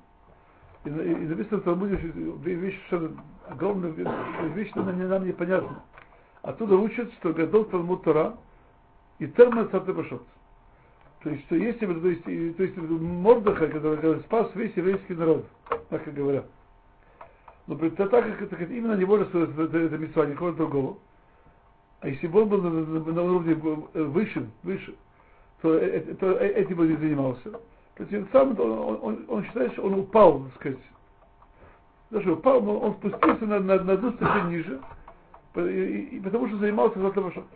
И, 0.85 0.89
и, 0.89 0.93
и 0.93 1.27
написано 1.27 1.59
в 1.59 1.65
Талмуде, 1.65 1.97
вещь 1.97 2.81
совершенно 2.89 3.23
огромная, 3.49 3.91
вещь 4.55 4.73
нам, 4.75 5.09
нам 5.09 5.27
непонятна. 5.27 5.83
Оттуда 6.43 6.77
учат, 6.77 7.13
что 7.15 7.33
Гадол 7.33 7.65
Талмуд 7.65 8.05
Тора 8.05 8.37
и 9.19 9.27
Термат 9.29 9.71
Сатыбашот. 9.71 10.23
То 11.23 11.31
есть, 11.31 11.45
что 11.47 11.57
если 11.57 11.87
бы, 11.87 12.01
то 12.01 12.09
есть, 12.09 12.25
то 12.57 12.63
есть 12.63 12.77
Мордаха, 12.77 13.67
который, 13.69 13.97
который 13.97 14.21
спас 14.21 14.49
весь 14.55 14.77
еврейский 14.77 15.15
народ, 15.15 15.47
так 15.89 16.07
и 16.07 16.11
говорят. 16.11 16.47
Но 17.67 17.77
так 17.77 18.11
как 18.11 18.43
это, 18.43 18.65
именно 18.65 18.95
него 18.95 19.17
рассудит 19.17 19.59
это, 19.59 19.77
это 19.77 19.99
митцва, 19.99 20.27
никого 20.27 20.53
другого. 20.53 20.99
А 22.01 22.09
если 22.09 22.27
бы 22.29 22.43
он 22.43 22.49
был 22.49 22.63
на, 22.63 22.71
на, 22.71 23.13
на 23.13 23.23
уровне 23.23 23.55
выше, 23.55 24.49
выше, 24.63 24.95
то, 25.63 25.75
это, 25.75 26.15
то 26.15 26.33
этим 26.39 26.77
бы 26.77 26.87
не 26.87 26.97
занимался. 26.97 27.59
То 27.97 28.05
тем 28.05 28.29
самым 28.31 28.61
он, 28.61 28.99
он, 29.03 29.25
он 29.29 29.45
считает, 29.45 29.73
что 29.73 29.83
он 29.83 29.95
упал, 29.95 30.45
так 30.45 30.55
сказать. 30.57 30.79
Даже 32.11 32.33
упал, 32.33 32.61
но 32.61 32.79
он 32.79 32.95
спустился 32.95 33.47
на, 33.47 33.59
на, 33.59 33.83
на 33.83 33.93
одну 33.95 34.13
ступень 34.13 34.51
ниже, 34.51 34.81
и, 35.57 35.61
и, 35.61 36.17
и 36.17 36.21
потому 36.21 36.47
что 36.47 36.59
занимался 36.59 37.01
Золотым 37.01 37.27
Ашот. 37.27 37.47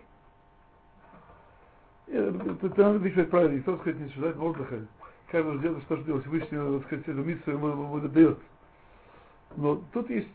Это 2.10 2.82
надо 2.82 2.98
говорить 2.98 3.30
правильно, 3.30 3.56
никто, 3.56 3.72
так 3.72 3.80
сказать, 3.82 4.00
не 4.00 4.08
считает 4.10 4.36
отдыха. 4.38 4.86
Каждый 5.30 5.58
делает, 5.60 5.82
что 5.84 5.96
делать, 5.98 6.22
Всевышний, 6.24 6.58
так 6.58 6.86
сказать, 6.86 7.08
эту 7.08 7.22
миссию 7.22 7.56
ему, 7.56 7.68
ему 7.68 8.00
дает. 8.00 8.38
Но 9.56 9.80
тут 9.92 10.10
есть 10.10 10.28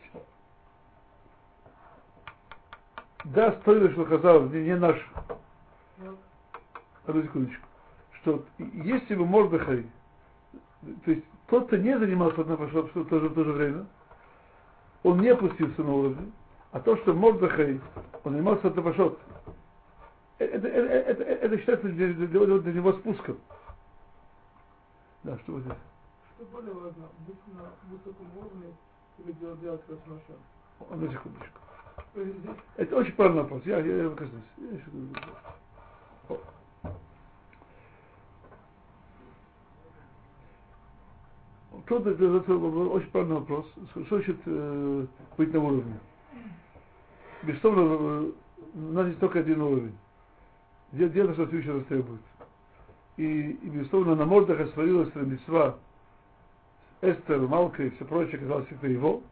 да, 3.34 3.52
стоило, 3.60 3.90
что 3.90 4.04
казалось, 4.04 4.52
не, 4.52 4.64
не 4.64 4.76
наш. 4.76 4.96
Одну 7.06 7.22
секундочку. 7.22 7.66
Что 8.20 8.44
если 8.58 9.14
бы 9.16 9.26
Мордыхай, 9.26 9.86
то 11.04 11.10
есть 11.10 11.24
тот, 11.48 11.66
кто 11.66 11.76
не 11.76 11.98
занимался 11.98 12.38
Натафашот 12.38 12.94
в 12.94 13.04
то 13.06 13.20
же, 13.20 13.28
в 13.28 13.34
то 13.34 13.44
же 13.44 13.52
время, 13.52 13.86
он 15.02 15.20
не 15.20 15.28
опустился 15.28 15.82
на 15.82 15.92
уровень, 15.92 16.32
а 16.70 16.80
то, 16.80 16.96
что 16.98 17.14
Мордыхай, 17.14 17.80
он 18.24 18.32
занимался 18.32 18.64
Натафашот, 18.68 19.18
это, 20.38 20.68
это, 20.68 20.94
это, 20.94 21.22
это 21.22 21.58
считается 21.58 21.88
для, 21.88 22.12
для, 22.12 22.58
для 22.58 22.72
него 22.72 22.92
спуском. 22.94 23.38
Да, 25.24 25.38
что 25.38 25.60
здесь? 25.60 25.72
Что 26.36 26.44
более 26.46 26.74
важно, 26.74 27.08
быть 27.26 27.36
на 27.54 27.70
высоком 27.90 28.26
уровне 28.36 28.74
или 29.18 29.32
делать, 29.32 29.60
делать 29.60 29.80
хорошо? 29.86 30.38
Одну 30.90 31.10
секундочку. 31.10 31.58
Это 32.76 32.96
очень 32.96 33.12
правильный 33.12 33.42
вопрос. 33.42 33.62
Я, 33.64 33.78
я, 33.78 34.04
я 34.04 34.10
коснусь. 34.10 34.42
Тут 41.86 42.06
это, 42.06 42.24
это 42.24 42.54
очень 42.54 43.10
правильный 43.10 43.36
вопрос. 43.36 43.66
Что 43.90 44.04
значит 44.08 44.38
э, 44.46 45.06
быть 45.36 45.52
на 45.54 45.60
уровне? 45.60 45.98
Безусловно, 47.42 47.80
э, 47.80 48.32
у 48.74 48.92
нас 48.92 49.06
есть 49.06 49.20
только 49.20 49.40
один 49.40 49.62
уровень. 49.62 49.96
Где, 50.92 51.08
где 51.08 51.32
что 51.32 51.46
Всевышний 51.46 51.72
нас 51.72 51.84
требует. 51.86 52.20
И, 53.16 53.50
и 53.50 53.68
безусловно, 53.68 54.14
на 54.14 54.24
мордах 54.24 54.60
освоилась 54.60 55.14
мецва 55.14 55.76
Эстер, 57.02 57.40
Малка 57.40 57.82
и 57.84 57.90
все 57.90 58.04
прочее, 58.04 58.38
казалось, 58.38 58.66
это 58.70 58.86
его. 58.86 59.22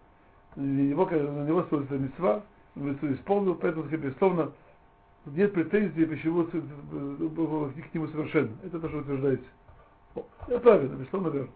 На 0.57 0.63
него, 0.63 1.07
на 1.07 1.47
него 1.47 1.65
сводится 1.65 1.99
мецва, 1.99 2.43
исполнил, 2.77 3.55
поэтому, 3.55 3.85
безусловно, 3.85 4.53
нет 5.27 5.53
претензий, 5.53 6.05
почему 6.05 6.45
к 6.45 7.95
нему 7.95 8.09
совершенно. 8.09 8.51
Это 8.63 8.79
то, 8.79 8.89
что 8.89 8.99
утверждаете. 8.99 9.45
Это 10.47 10.61
правильно, 10.61 10.95
безусловно, 10.95 11.29
верно. 11.29 11.51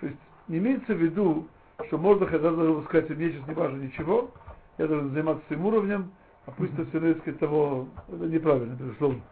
То 0.00 0.06
есть 0.06 0.18
не 0.48 0.58
имеется 0.58 0.94
в 0.94 0.98
виду, 0.98 1.48
что 1.86 1.98
можно 1.98 2.26
хотя 2.26 2.50
бы 2.50 2.82
сказать, 2.84 3.10
мне 3.10 3.30
сейчас 3.30 3.46
не 3.48 3.54
важно 3.54 3.82
ничего, 3.82 4.30
я 4.78 4.86
должен 4.86 5.10
заниматься 5.10 5.44
своим 5.46 5.66
уровнем, 5.66 6.10
это 6.46 6.84
все 6.86 7.14
сказать, 7.20 7.38
того, 7.38 7.88
это 8.08 8.26
неправильно, 8.26 8.74
безусловно. 8.74 9.22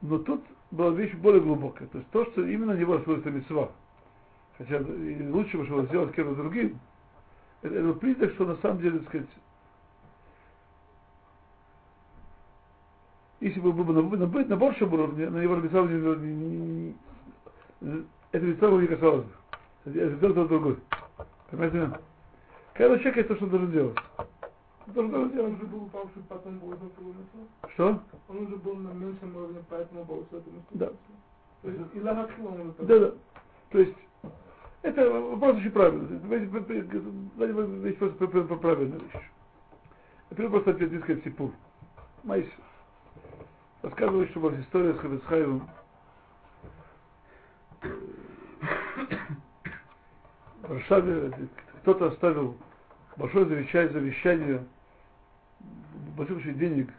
Но 0.00 0.18
тут 0.18 0.44
была 0.70 0.90
вещь 0.90 1.14
более 1.14 1.40
глубокая. 1.40 1.88
То 1.88 1.98
есть 1.98 2.10
то, 2.10 2.24
что 2.26 2.46
именно 2.46 2.72
не 2.72 2.80
него 2.80 3.00
свойство 3.00 3.30
мецва. 3.30 3.70
Хотя 4.58 4.78
лучше 5.30 5.58
бы, 5.58 5.66
чтобы 5.66 5.86
сделать 5.86 6.14
кем-то 6.14 6.34
другим, 6.34 6.78
это, 7.62 7.74
это 7.74 7.92
признак, 7.94 8.32
что 8.32 8.46
на 8.46 8.56
самом 8.56 8.80
деле, 8.80 8.98
так 9.00 9.08
сказать, 9.08 9.28
если 13.40 13.60
бы 13.60 13.72
был 13.72 13.84
бы 13.84 13.92
на, 13.92 14.02
на, 14.02 14.26
на 14.26 14.56
большем 14.56 14.92
уровне, 14.92 15.30
на 15.30 15.38
его 15.38 15.56
написал, 15.56 15.86
не, 15.86 16.94
не, 17.80 18.04
это 18.32 18.44
лицо 18.44 18.80
не 18.80 18.86
касалось 18.86 19.24
бы. 19.24 19.32
Это 20.00 20.16
сделал 20.16 20.48
другой. 20.48 20.78
Понимаете? 21.50 22.00
Когда 22.74 22.98
человек 22.98 23.16
есть 23.16 23.28
то, 23.28 23.36
что 23.36 23.44
он 23.44 23.50
должен 23.50 23.72
делать. 23.72 23.96
Делать. 24.94 25.38
Он 25.38 25.54
уже 25.54 25.66
был 25.66 25.82
упавший, 25.84 26.22
потом 26.28 26.58
был 26.58 26.74
Что? 27.74 28.00
Он 28.28 28.36
уже 28.38 28.56
был 28.56 28.74
на 28.76 28.90
меньшем 28.90 29.36
уровне, 29.36 29.62
поэтому 29.68 30.04
был 30.04 30.26
с 30.30 30.34
этим 30.34 30.62
Да. 30.70 30.90
То 31.62 31.70
есть, 31.70 31.94
и 31.94 32.00
лагатхила 32.00 32.48
он 32.48 32.74
Да, 32.78 32.98
да. 32.98 33.12
То 33.70 33.78
есть, 33.78 33.96
это 34.82 35.10
вопрос 35.10 35.56
очень 35.56 35.70
правильный. 35.72 36.18
Вещь 36.38 37.98
просто 37.98 38.26
правильная 38.56 38.98
вещь. 38.98 39.22
Это 40.30 40.48
просто 40.48 40.70
ответ, 40.70 40.90
так 40.90 41.02
сказать, 41.02 41.24
Сипур. 41.24 41.52
Майс. 42.24 42.46
Рассказываю, 43.82 44.26
что 44.28 44.40
была 44.40 44.60
история 44.60 44.94
с 44.94 44.98
Хабецхаевым. 44.98 45.68
В 50.62 50.68
Варшаве 50.68 51.32
кто-то 51.82 52.08
оставил 52.08 52.56
большое 53.16 53.46
завещание, 53.46 53.92
завещание 53.92 54.66
количество 56.26 56.52
денег 56.52 56.90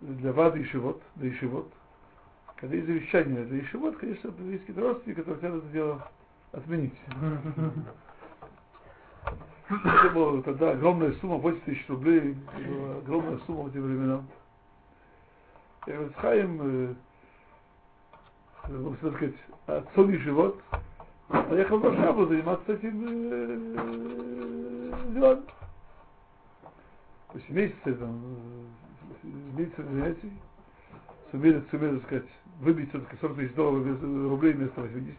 для 0.00 0.32
вады 0.32 0.60
и 0.60 0.64
шивот, 0.64 1.02
для 1.16 1.30
ишивот. 1.30 1.68
Когда 2.56 2.74
есть 2.74 2.86
завещание 2.86 3.44
для 3.44 3.60
ишивот, 3.60 3.96
конечно, 3.96 4.32
есть 4.50 4.60
какие-то 4.60 4.80
родственники, 4.82 5.20
которые 5.20 5.40
хотят 5.40 5.56
это 5.56 5.68
дело 5.72 6.08
отменить. 6.52 6.98
Это 9.68 10.10
была 10.14 10.42
тогда 10.42 10.70
огромная 10.70 11.12
сумма, 11.14 11.36
80 11.36 11.64
тысяч 11.64 11.88
рублей, 11.88 12.36
огромная 13.04 13.38
сумма 13.46 13.64
в 13.64 13.72
те 13.72 13.80
времена. 13.80 14.22
И 15.86 15.92
Хаим, 16.16 16.60
э, 16.62 16.94
можно 18.70 19.10
сказать, 19.10 19.34
отцом 19.66 20.10
и 20.10 20.16
живот, 20.18 20.60
поехал 21.28 21.78
в 21.78 21.82
Варшаву 21.82 22.26
заниматься 22.26 22.72
этим 22.72 23.04
э, 23.04 24.94
делами. 25.12 25.42
То 27.28 27.38
есть 27.38 27.48
месяцы, 27.50 27.94
там, 27.94 28.22
э, 29.22 29.26
месяцы 29.56 29.82
занятий, 29.82 30.32
сумели, 31.30 31.62
сумели, 31.70 31.98
так 31.98 32.06
сказать, 32.06 32.28
выбить 32.60 32.88
все-таки 32.90 33.16
40 33.20 33.36
тысяч 33.36 33.54
долларов 33.54 34.02
рублей 34.02 34.54
вместо 34.54 34.80
80. 34.80 35.16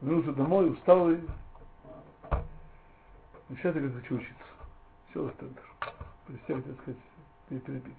Вернулся 0.00 0.32
домой, 0.32 0.70
усталый, 0.70 1.20
ну, 3.48 3.56
сейчас 3.56 3.74
я 3.74 3.90
хочу 3.90 4.16
учиться. 4.16 4.44
Все 5.10 5.24
в 5.24 5.32
центр. 5.40 5.62
Присяг, 6.26 6.64
так 6.64 6.80
сказать, 6.82 7.64
перепить. 7.64 7.94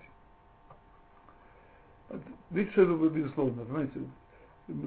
Видите, 2.51 2.71
что 2.71 2.81
это 2.83 3.09
безусловно, 3.09 3.65
понимаете? 3.65 4.01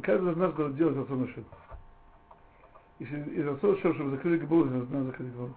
Каждый 0.03 0.33
из 0.33 0.37
нас 0.37 0.55
должен 0.55 0.77
делать 0.77 0.97
Рацон 0.97 1.25
Ашем. 1.25 1.45
Если 3.01 3.19
из 3.35 3.47
Рацон 3.47 3.75
Ашем, 3.75 3.95
чтобы 3.95 4.11
закрыли 4.11 4.39
Габуру, 4.39 4.71
надо 4.71 5.05
закрыть 5.05 5.33
Габуру. 5.33 5.55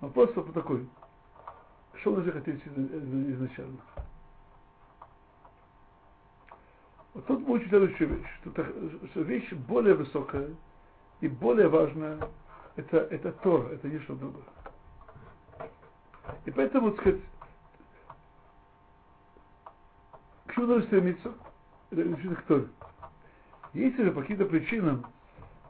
Вопрос 0.00 0.30
просто 0.32 0.52
такой. 0.52 0.88
Что 1.94 2.12
вы 2.12 2.30
хотите 2.30 2.60
изначально? 2.66 3.78
Вот 7.14 7.26
тут 7.26 7.40
мы 7.40 7.54
учим 7.54 7.68
следующую 7.68 8.10
вещь, 8.10 8.28
что, 8.40 8.64
что 9.10 9.20
вещь 9.22 9.52
более 9.52 9.94
высокая 9.94 10.50
и 11.20 11.26
более 11.26 11.68
важная, 11.68 12.20
это, 12.76 12.98
это 12.98 13.32
Тор, 13.32 13.72
это 13.72 13.88
не 13.88 13.98
что 14.00 14.14
другое. 14.14 14.44
И 16.44 16.50
поэтому, 16.52 16.92
так 16.92 17.00
сказать, 17.00 17.20
к 20.46 20.54
чему 20.54 20.66
нужно 20.66 20.86
стремиться? 20.86 21.34
Это 21.90 22.34
к 22.36 22.42
Торе. 22.42 22.68
Если 23.72 24.04
же 24.04 24.12
по 24.12 24.20
каким-то 24.20 24.44
причинам 24.44 25.04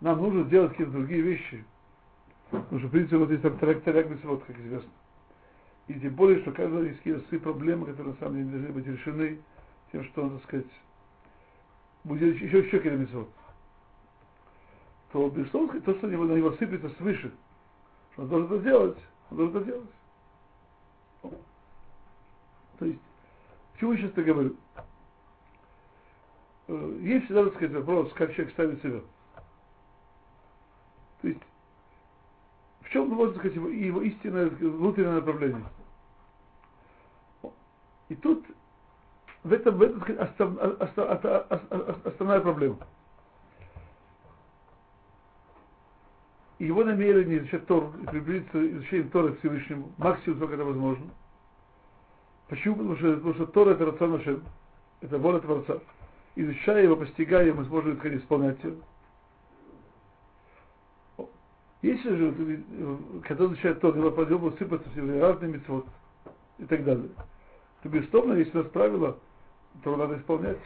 нам 0.01 0.19
нужно 0.19 0.45
делать 0.45 0.73
какие-то 0.73 0.93
другие 0.93 1.23
вещи, 1.23 1.65
потому 2.51 2.79
что, 2.79 2.89
в 2.89 2.91
принципе, 2.91 3.17
вот 3.17 3.31
есть 3.31 3.43
там 3.43 3.59
тарак, 3.59 3.83
вот, 4.25 4.45
как 4.45 4.59
известно. 4.59 4.91
И 5.89 5.95
тем 5.95 6.15
более, 6.15 6.41
что 6.43 6.53
каждый 6.53 6.89
есть 6.89 6.99
какие-то 6.99 7.27
свои 7.29 7.41
проблемы, 7.41 7.87
которые 7.87 8.15
на 8.15 8.19
самом 8.21 8.37
деле 8.37 8.51
должны 8.51 8.69
быть 8.73 8.87
решены 8.87 9.39
тем, 9.93 10.05
что 10.05 10.29
так 10.29 10.43
сказать, 10.45 10.67
будет 12.05 12.35
еще, 12.35 12.59
еще 12.59 12.79
какие-то 12.79 12.99
митцвот 12.99 13.29
то 15.13 15.29
безусловно, 15.31 15.81
то, 15.81 15.95
что 15.95 16.07
на 16.07 16.33
него 16.35 16.53
сыпется 16.53 16.91
свыше, 16.97 17.33
что 18.13 18.23
он 18.23 18.29
должен 18.29 18.53
это 18.53 18.65
делать, 18.65 18.99
он 19.31 19.37
должен 19.37 19.57
это 19.57 19.65
делать. 19.65 19.91
То 22.79 22.85
есть, 22.85 23.01
чего 23.81 23.93
я 23.93 23.99
сейчас 23.99 24.11
это 24.11 24.23
говорю? 24.23 24.57
Э, 26.69 26.99
есть 27.01 27.25
всегда, 27.25 27.45
так 27.45 27.55
сказать, 27.55 27.75
вопрос, 27.77 28.13
как 28.13 28.35
человек 28.35 28.53
ставит 28.53 28.83
себя. 28.83 29.01
То 31.23 31.29
есть, 31.29 31.41
в 32.89 32.93
чем, 32.93 33.09
можно 33.09 33.35
сказать, 33.37 33.55
его, 33.55 33.69
его 33.69 34.01
истинное 34.03 34.49
внутреннее 34.49 35.15
направление. 35.15 35.65
И 38.09 38.15
тут 38.15 38.47
в 39.45 39.53
этом, 39.53 39.77
в 39.77 39.83
этом 39.83 40.01
сказать, 40.01 40.31
основная 42.05 42.41
проблема. 42.41 42.79
его 46.59 46.83
намерение 46.83 47.39
изучать 47.39 47.67
Тору 47.67 47.93
и 48.03 48.07
приблизиться 48.07 48.67
изучением 48.73 49.11
Торы 49.11 49.35
к 49.35 49.39
Всевышнему 49.39 49.93
максимум, 49.97 50.39
сколько 50.39 50.55
это 50.55 50.65
возможно. 50.65 51.07
Почему? 52.49 52.75
Потому 52.75 52.97
что, 52.97 53.15
потому 53.15 53.35
что 53.35 53.47
Тора 53.47 53.71
это 53.75 53.87
рацион 53.87 54.43
это 55.01 55.19
воля 55.19 55.39
Творца. 55.39 55.79
Изучая 56.35 56.83
его, 56.83 56.97
постигая, 56.97 57.53
мы 57.55 57.65
сможем 57.67 57.93
это 57.93 58.17
исполнять 58.17 58.63
его. 58.65 58.79
Если 61.83 62.15
же, 62.15 62.63
когда 63.25 63.45
он 63.45 63.53
изучает 63.53 63.81
Тору, 63.81 63.99
его 63.99 64.11
по 64.11 64.23
нему 64.23 64.51
сыпаться 64.53 64.89
все 64.91 65.21
разные 65.21 65.53
митцвот 65.53 65.87
и 66.59 66.65
так 66.65 66.85
далее, 66.85 67.09
то 67.83 67.89
безусловно, 67.89 68.33
есть 68.35 68.53
у 68.55 68.59
нас 68.59 68.67
правило, 68.69 69.17
Тору 69.85 69.97
надо 69.97 70.19
исполнять. 70.19 70.59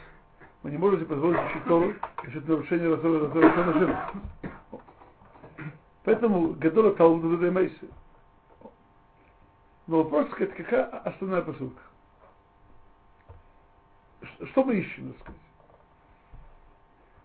Мы 0.63 0.71
не 0.71 0.77
можем 0.77 0.99
себе 0.99 1.09
позволить 1.09 1.39
учить 1.51 1.63
Тору, 1.65 1.93
если 2.23 2.39
это 2.39 2.49
нарушение 2.49 2.95
рациона 2.95 3.69
Ашем. 3.69 3.95
Поэтому 6.03 6.53
Гадола 6.53 6.95
Талмуда 6.95 7.51
Мейсы. 7.51 7.89
Но 9.85 10.03
вопрос, 10.03 10.29
это 10.39 10.55
какая 10.55 10.85
основная 10.85 11.41
посылка? 11.41 11.81
Что 14.51 14.63
мы 14.63 14.77
ищем, 14.77 15.13
так 15.13 15.21
сказать? 15.21 15.41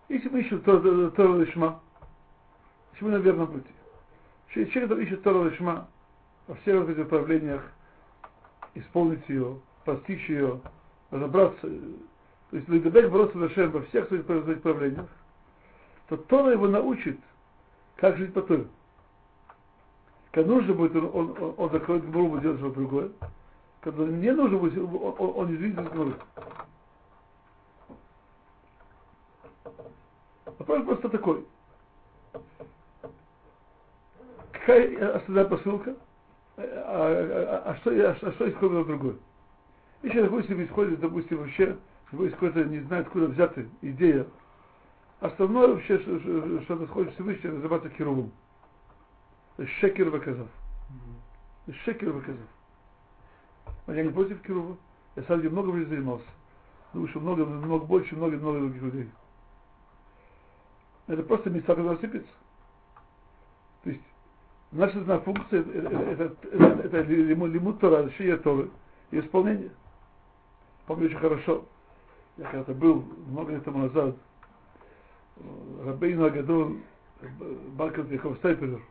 Если 0.09 0.29
мы 0.29 0.41
ищем 0.41 0.61
Тору 0.61 1.39
Лишма, 1.39 1.79
если 2.93 3.05
мы 3.05 3.11
на 3.11 3.17
верном 3.17 3.47
пути. 3.47 3.71
Человек, 4.53 4.91
ищет 4.99 5.23
Тору 5.23 5.45
Лишма 5.45 5.87
во 6.47 6.55
всех 6.55 6.89
этих 6.89 6.97
направлениях, 6.97 7.61
исполнить 8.73 9.27
ее, 9.29 9.59
постичь 9.85 10.27
ее, 10.29 10.59
разобраться, 11.11 11.61
то 11.61 12.57
есть 12.57 12.67
Лидебек 12.67 13.11
бороться 13.11 13.37
за 13.37 13.67
во 13.67 13.81
всех 13.83 14.07
своих 14.07 14.27
направлениях, 14.27 15.07
то 16.07 16.17
Тора 16.17 16.51
его 16.51 16.67
научит 16.67 17.19
как 17.99 18.17
жить 18.17 18.33
по 18.33 18.41
Торе? 18.41 18.65
Когда 20.31 20.53
нужно 20.53 20.73
будет, 20.73 20.95
он, 20.95 21.09
он, 21.13 21.35
он, 21.41 21.53
он 21.57 21.69
закроет 21.71 22.09
Гмуру, 22.09 22.39
делать 22.39 22.59
что-то 22.59 22.75
другое. 22.75 23.11
Когда 23.81 24.05
не 24.05 24.31
нужно 24.31 24.57
будет, 24.57 24.77
он, 24.77 25.15
он, 25.17 25.31
он 25.35 25.55
извинится 25.55 25.83
с 25.83 25.87
Гмуру. 25.89 26.13
Вопрос 30.45 30.85
просто 30.85 31.09
такой. 31.09 31.45
Какая 34.69 35.15
основная 35.15 35.45
посылка? 35.45 35.95
А, 36.55 36.61
а, 36.61 37.63
а, 37.65 37.71
а 37.71 37.75
что, 37.77 37.89
а, 37.89 38.15
а 38.21 38.31
что 38.33 38.47
исходит 38.51 38.85
другое? 38.85 39.15
Если, 40.03 40.21
допустим, 40.21 40.63
исходит, 40.63 40.99
допустим, 40.99 41.37
вообще, 41.37 41.75
какой-то 42.11 42.63
не 42.65 42.79
знает, 42.81 43.07
откуда 43.07 43.25
взята 43.29 43.65
идея 43.81 44.27
Основное 45.21 45.69
вообще, 45.69 45.97
что, 45.97 46.19
что, 46.19 46.61
что 46.61 46.75
находит 46.75 47.15
Всевышний, 47.15 47.49
называется 47.49 47.89
Кирувом. 47.89 48.31
Шекер 49.79 50.11
выказав. 50.11 50.47
Шекер 51.83 52.11
выказав. 52.11 52.47
А 53.87 53.93
я 53.93 54.03
не 54.03 54.11
против 54.11 54.39
Кирува. 54.43 54.77
Я 55.15 55.23
сам 55.23 55.39
много 55.39 55.71
времени 55.71 55.95
занимался. 55.95 56.27
Думаю, 56.93 57.09
что 57.09 57.19
много, 57.21 57.43
много 57.43 57.85
больше, 57.85 58.15
много, 58.15 58.37
много 58.37 58.59
других 58.59 58.83
людей. 58.83 59.09
Это 61.07 61.23
просто 61.23 61.49
места, 61.49 61.73
которые 61.73 61.97
сыпятся. 61.97 62.31
Наша 64.71 64.99
одна 64.99 65.19
функция 65.19 65.61
это, 65.61 65.89
это, 65.89 66.35
это, 66.51 66.97
это 66.97 67.01
лимут 67.01 67.79
Тора, 67.79 68.05
решение 68.05 68.37
Торы 68.37 68.69
и 69.09 69.19
исполнение. 69.19 69.71
Помню 70.85 71.07
очень 71.07 71.17
хорошо. 71.17 71.65
Я 72.37 72.45
когда-то 72.45 72.73
был 72.73 73.03
много 73.27 73.51
лет 73.51 73.63
тому 73.63 73.79
назад 73.79 74.15
Рабейну 75.83 76.25
Агадол 76.25 76.77
Барков 77.73 78.11
Яков 78.11 78.37
Стайпелер. 78.37 78.81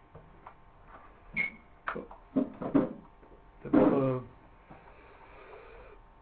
Это 3.62 3.70
было, 3.70 4.24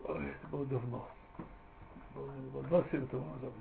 ой, 0.04 0.24
это 0.26 0.48
было 0.50 0.66
давно. 0.66 1.08
Было, 2.14 2.30
было 2.52 2.62
20 2.64 2.92
лет 2.92 3.10
тому 3.10 3.24
назад. 3.34 3.52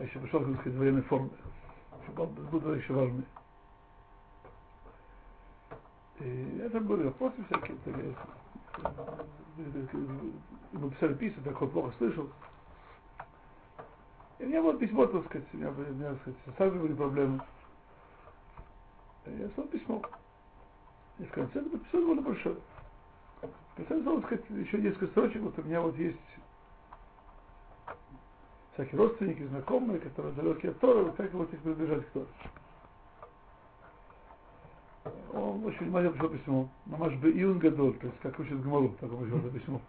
Я 0.00 0.04
еще 0.04 0.18
пришел, 0.18 0.40
в 0.40 0.78
военной 0.78 1.02
форме. 1.02 1.30
Был 2.16 2.74
еще 2.74 2.92
важный. 2.92 3.24
Это 6.20 6.80
были 6.80 7.04
вопросы 7.04 7.36
всякие. 7.44 7.76
Ему 10.72 10.90
писали 10.90 11.14
письма, 11.14 11.42
так 11.44 11.62
он 11.62 11.70
плохо 11.70 11.92
слышал. 11.98 12.28
И 14.38 14.44
у 14.44 14.46
меня 14.46 14.62
вот 14.62 14.78
письмо, 14.78 15.06
так 15.06 15.24
сказать, 15.26 15.46
у 15.52 15.56
меня, 15.56 15.70
у 15.70 15.72
меня 15.72 16.10
так 16.10 16.20
сказать, 16.20 16.56
сразу 16.56 16.78
были 16.78 16.94
проблемы. 16.94 17.40
И 19.26 19.30
я 19.32 19.48
слал 19.50 19.66
письмо. 19.68 20.02
И 21.18 21.24
в 21.24 21.30
конце 21.32 21.60
это 21.60 21.78
письмо 21.78 22.00
довольно 22.00 22.22
большое. 22.22 22.56
В 23.40 23.84
конце 23.84 24.20
сказать, 24.22 24.44
еще 24.50 24.78
несколько 24.78 25.06
строчек, 25.08 25.42
вот 25.42 25.58
у 25.58 25.62
меня 25.62 25.80
вот 25.80 25.96
есть 25.96 26.18
всякие 28.74 28.98
родственники, 28.98 29.44
знакомые, 29.46 29.98
которые 29.98 30.34
далекие 30.34 30.70
от 30.70 30.80
Тора, 30.80 31.10
как 31.12 31.32
вот 31.32 31.52
их 31.52 31.60
приближать 31.60 32.06
к 32.06 32.10
Торе. 32.10 32.26
Он, 35.32 35.47
очень 35.64 35.86
внимательно 35.86 36.12
прочел 36.12 36.30
письмо. 36.30 36.68
Мамаш 36.86 37.14
бы 37.14 37.30
Иун 37.30 37.58
Гадоль, 37.58 37.94
то 37.98 38.06
есть 38.06 38.18
как 38.20 38.38
учит 38.38 38.62
Гмару, 38.62 38.90
так 39.00 39.10
он 39.12 39.18
прочел 39.18 39.38
это 39.38 39.58
письмо. 39.58 39.80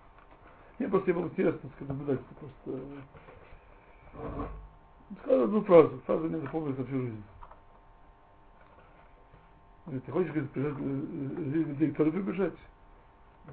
Мне 0.78 0.88
просто 0.88 1.14
было 1.14 1.26
интересно 1.26 1.70
наблюдать, 1.80 2.20
просто 2.26 2.82
э, 4.16 4.46
сказал 5.22 5.44
одну 5.44 5.62
фразу, 5.64 6.02
фраза 6.06 6.24
мне 6.24 6.40
запомнилась 6.40 6.78
на 6.78 6.86
всю 6.86 7.02
жизнь. 7.02 7.24
Говорит, 9.86 10.06
ты 10.06 10.12
хочешь, 10.12 10.32
говорит, 10.32 10.52
бежать, 10.54 10.76
э, 10.80 11.76
директору 11.76 12.12
прибежать? 12.12 12.54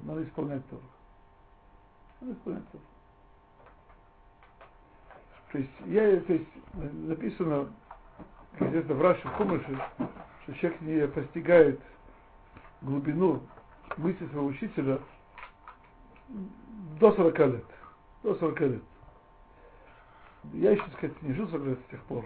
Надо 0.03 0.23
исполнять 0.23 0.67
Тору. 0.69 0.83
Надо 2.21 2.33
исполнять 2.33 2.71
Тору. 2.71 2.83
То 5.51 5.57
есть, 5.57 5.71
я, 5.85 6.19
то 6.21 6.33
есть, 6.33 6.49
написано, 6.73 7.67
как 8.57 8.73
это 8.73 8.93
в 8.93 9.01
Раши, 9.01 9.27
в 9.27 9.31
Хумыше, 9.33 9.81
что 10.43 10.53
человек 10.55 10.81
не 10.81 11.07
постигает 11.07 11.81
глубину 12.81 13.41
мысли 13.97 14.25
своего 14.27 14.47
учителя 14.47 14.99
до 16.99 17.11
40 17.11 17.39
лет. 17.39 17.65
До 18.23 18.35
40 18.35 18.59
лет. 18.61 18.83
Я 20.53 20.71
еще, 20.71 20.83
так 20.83 20.93
сказать, 20.93 21.21
не 21.21 21.33
жил 21.33 21.47
40 21.47 21.65
лет 21.65 21.79
с 21.87 21.91
тех 21.91 22.01
пор. 22.03 22.25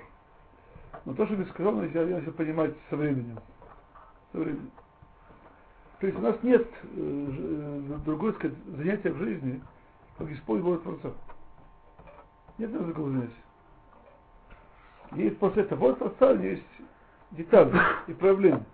Но 1.06 1.14
то, 1.14 1.26
что 1.26 1.36
ты 1.36 1.46
сказал, 1.48 1.82
я 1.84 2.06
начал 2.06 2.32
понимать 2.34 2.76
со 2.90 2.96
временем. 2.96 3.40
Со 4.32 4.40
временем. 4.40 4.72
То 6.00 6.08
есть 6.08 6.18
у 6.18 6.22
нас 6.22 6.36
нет 6.42 6.68
э, 6.84 7.98
другой, 8.06 8.34
сказать, 8.34 8.58
занятия 8.76 9.12
в 9.12 9.18
жизни, 9.18 9.62
как 10.18 10.32
использовать 10.32 10.82
Творца. 10.84 11.12
Нет 12.58 12.72
другого 12.72 13.12
занятия. 13.12 13.34
Есть 15.14 15.38
после 15.40 15.64
этого 15.64 15.80
вот 15.80 16.00
Творца 16.00 16.32
есть 16.32 16.66
детали 17.32 17.80
и 18.08 18.14
проявления. 18.14 18.66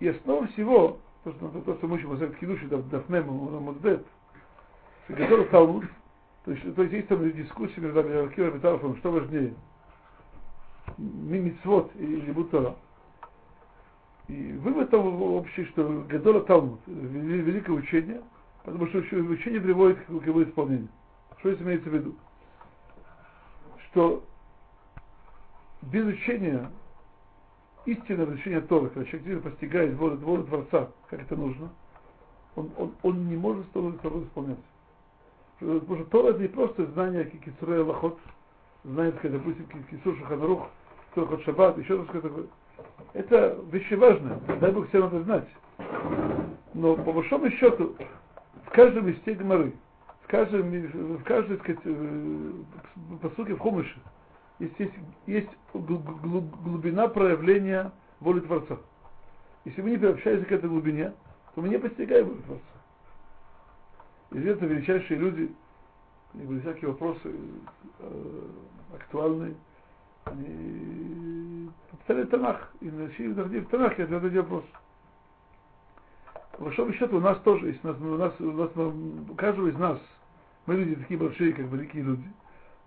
И 0.00 0.08
основа 0.08 0.46
всего, 0.48 0.98
то, 1.24 1.32
что, 1.32 1.48
то, 1.48 1.74
что 1.74 1.86
мы 1.86 1.96
еще 1.96 2.06
в 2.06 2.34
Кидуши, 2.36 2.66
Дафнем, 2.66 3.26
Мудбет, 3.26 4.06
который 5.08 5.46
Талмуд, 5.46 5.84
то 6.44 6.52
есть, 6.52 6.74
то 6.74 6.82
есть 6.82 6.94
есть 6.94 7.08
там 7.08 7.32
дискуссии 7.32 7.80
между 7.80 8.02
Ракиром 8.02 8.56
и 8.56 8.60
Тарфом, 8.60 8.96
что 8.98 9.10
важнее, 9.10 9.54
Мимицвод 10.98 11.90
или 11.96 12.30
Бутара. 12.30 12.76
И 14.28 14.52
вывод 14.52 14.90
там 14.90 15.22
общий, 15.22 15.64
что 15.66 16.04
Гадола 16.08 16.42
Талмуд, 16.42 16.80
великое 16.86 17.72
учение, 17.72 18.22
потому 18.64 18.86
что 18.88 18.98
учение 18.98 19.60
приводит 19.60 19.98
к 20.04 20.26
его 20.26 20.42
исполнению. 20.42 20.88
Что 21.38 21.50
это 21.50 21.64
имеется 21.64 21.88
в 21.90 21.94
виду? 21.94 22.14
Что 23.86 24.24
без 25.82 26.04
учения, 26.06 26.70
истинного 27.86 28.34
изучения 28.34 28.60
Торы, 28.60 28.88
когда 28.90 29.08
человек 29.08 29.42
постигает 29.42 29.94
волю, 29.94 30.16
волю 30.16 30.44
Творца, 30.44 30.88
как 31.08 31.22
это 31.22 31.36
нужно, 31.36 31.70
он, 32.54 32.70
он, 32.76 32.92
он 33.02 33.28
не 33.28 33.36
может 33.36 33.70
Тору, 33.72 33.92
Тору 34.02 34.22
исполнять. 34.24 34.58
Потому 35.58 35.96
что 35.96 36.04
Тора 36.10 36.30
это 36.30 36.40
не 36.40 36.48
просто 36.48 36.86
знание 36.86 37.24
Кицурея 37.24 37.84
Лахот, 37.84 38.18
знает, 38.84 39.18
как, 39.20 39.32
допустим, 39.32 39.66
Кисур 39.90 40.16
Шаханарух, 40.18 40.68
Торхот 41.14 41.42
Шаббат, 41.44 41.78
еще 41.78 42.04
что-то 42.04 42.28
такое. 42.28 42.46
Это 43.14 43.58
вещи 43.70 43.94
важные, 43.94 44.38
дай 44.60 44.70
Бог 44.70 44.88
всем 44.88 45.02
надо 45.02 45.22
знать. 45.22 45.48
Но 46.74 46.94
по 46.96 47.12
большому 47.12 47.50
счету, 47.50 47.96
в 48.66 48.70
каждом 48.70 49.08
листе 49.08 49.34
Гмары, 49.34 49.72
в 50.22 50.26
каждом, 50.26 50.70
в 50.70 51.22
каждой, 51.22 51.56
так 51.56 51.64
сказать, 51.64 51.80
э, 51.84 52.52
посуке 53.22 53.54
в 53.54 53.58
Хумыше, 53.58 53.98
есть, 54.58 54.78
есть, 54.78 54.94
есть 55.26 55.50
глубина 55.72 57.08
проявления 57.08 57.92
воли 58.20 58.40
Творца. 58.40 58.78
Если 59.64 59.82
мы 59.82 59.90
не 59.90 59.98
приобщаемся 59.98 60.46
к 60.46 60.52
этой 60.52 60.70
глубине, 60.70 61.12
то 61.54 61.60
мы 61.60 61.68
не 61.68 61.78
постигаем 61.78 62.28
волю 62.28 62.42
Творца. 62.42 62.64
Известно, 64.30 64.64
величайшие 64.66 65.18
люди, 65.18 65.54
у 66.34 66.38
них 66.38 66.48
были 66.48 66.60
всякие 66.60 66.90
вопросы 66.90 67.34
э, 68.00 68.42
актуальные, 68.94 69.54
они 70.24 71.70
поставили 71.90 72.26
Танах, 72.26 72.72
и 72.80 72.90
начали 72.90 73.60
в 73.60 73.68
Танах, 73.68 73.98
и 73.98 74.02
ответили 74.02 74.38
вопрос. 74.38 74.64
По 76.52 76.64
большому 76.64 76.92
счету 76.94 77.18
у 77.18 77.20
нас 77.20 77.38
тоже 77.40 77.68
есть, 77.68 77.84
у 77.84 77.88
нас, 77.88 78.00
у 78.00 78.16
нас, 78.16 78.40
у 78.40 78.52
нас 78.52 78.70
у 79.30 79.34
каждого 79.34 79.68
из 79.68 79.76
нас, 79.76 79.98
мы 80.64 80.74
люди 80.74 80.96
такие 80.96 81.18
большие, 81.18 81.52
как 81.52 81.66
великие 81.66 82.02
люди, 82.02 82.32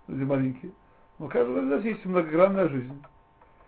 люди 0.08 0.24
маленькие, 0.24 0.72
у 1.20 1.28
каждого 1.28 1.58
из 1.60 1.68
нас 1.68 1.84
есть 1.84 2.04
многогранная 2.06 2.68
жизнь, 2.68 3.02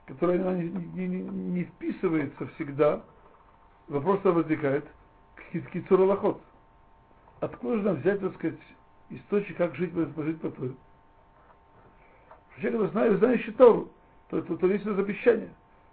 которая 0.07 0.39
не, 0.39 0.71
не, 0.71 1.07
не, 1.07 1.23
не 1.23 1.65
вписывается 1.65 2.47
всегда, 2.55 3.03
вопрос 3.89 4.21
возникает, 4.25 4.87
кицуралахот. 5.53 6.41
Откуда 7.41 7.77
же 7.77 7.83
нам 7.83 7.97
взять, 7.97 8.21
так 8.21 8.35
сказать, 8.35 8.59
источник, 9.11 9.59
как 9.59 9.75
жить, 9.75 9.93
жить 9.93 10.41
по 10.41 10.51
Торе? 10.51 10.75
Человек, 12.57 12.73
который 12.73 12.91
знает, 12.91 13.19
знающий 13.19 13.53
Тору, 13.53 13.91
то, 14.31 14.41
то, 14.41 14.57
то 14.57 14.67
есть 14.69 14.87
это 14.87 15.01
обещание. 15.01 15.51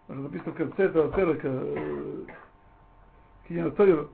Потому 0.08 0.28
написано 0.28 0.52
в 0.52 0.56
конце 0.56 0.84
этого 0.84 1.12
перека 1.12 1.48
э, 1.52 2.26
Киньяна 3.48 3.72
Тойра, 3.72 4.08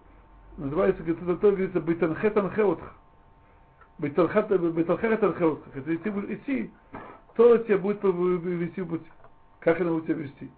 называется, 0.57 1.03
говорит, 1.03 1.21
это 1.21 1.35
говорится, 1.35 1.79
Бейтанхетан 1.79 2.49
Хеотх. 2.51 2.95
Бейтанхетан 3.99 5.35
Хеотх. 5.35 5.61
Это 5.75 5.95
идти, 5.95 6.71
Тора 7.35 7.59
тебя 7.59 7.77
будет 7.77 8.01
вести 8.03 8.81
в 8.81 8.87
путь. 8.87 9.03
Как 9.59 9.79
она 9.81 9.91
будет 9.91 10.05
тебя 10.05 10.15
вести? 10.15 10.49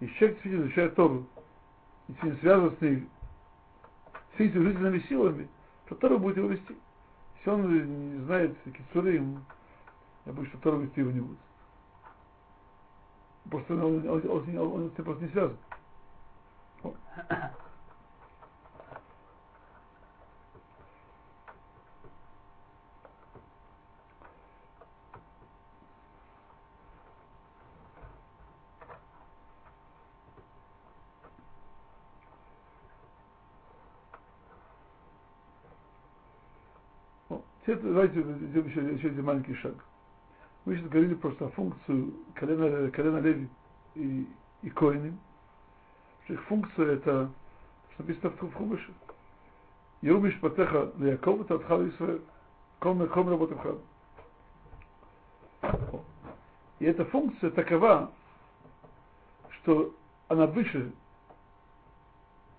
И 0.00 0.06
человек 0.08 0.36
действительно 0.36 0.62
изучает 0.64 0.94
Тору, 0.94 1.26
и 2.08 2.12
действительно 2.12 2.40
связан 2.40 2.76
с 2.76 2.80
ней, 2.80 3.08
всеми 4.34 4.50
жизненными 4.50 4.98
силами, 5.00 5.48
то 5.88 5.94
Тора 5.96 6.16
будет 6.18 6.38
его 6.38 6.48
вести. 6.48 6.76
Если 7.36 7.50
он 7.50 8.14
не 8.16 8.24
знает 8.24 8.56
я 10.24 10.32
боюсь, 10.32 10.48
что 10.50 10.58
Тора 10.58 10.76
вести 10.76 11.00
его 11.00 11.10
не 11.10 11.20
будет. 11.20 11.38
Просто 13.50 13.74
он, 13.74 13.82
он, 13.82 14.08
он, 14.08 14.30
он, 14.30 14.58
он, 14.58 14.82
он 14.84 14.90
просто 14.90 15.24
не 15.24 15.30
связан. 15.30 15.56
Теперь 37.62 37.78
давайте 37.78 38.22
сделаем 38.22 38.68
еще, 38.68 38.94
еще 38.94 39.08
один 39.08 39.24
маленький 39.24 39.54
шаг. 39.54 39.74
Мы 40.64 40.76
сейчас 40.76 40.88
говорили 40.88 41.14
просто 41.14 41.46
о 41.46 41.50
функцию 41.50 42.12
колена, 42.34 42.90
колена 42.90 43.18
Леви 43.18 43.48
и, 43.94 44.28
и. 44.62 44.70
Что 46.24 46.34
их 46.34 46.42
функция 46.44 46.94
это, 46.94 47.30
что 47.92 48.02
написано 48.02 48.30
в 48.30 48.54
Хумыше. 48.54 48.92
Ерумиш 50.00 50.38
Патеха 50.40 50.90
Яков, 50.98 51.42
это 51.42 51.54
Атхал 51.54 51.88
Исраэль. 51.88 52.22
Ком 52.80 53.06
Ком 53.08 53.28
работа 53.28 53.78
И 56.80 56.84
эта 56.84 57.04
функция 57.04 57.52
такова, 57.52 58.10
что 59.50 59.94
она 60.26 60.46
выше, 60.46 60.92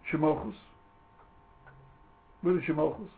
чем 0.05 0.21
Малхус. 0.21 0.55
Выше, 2.41 2.65
чем 2.65 2.77
Малхус. 2.77 3.09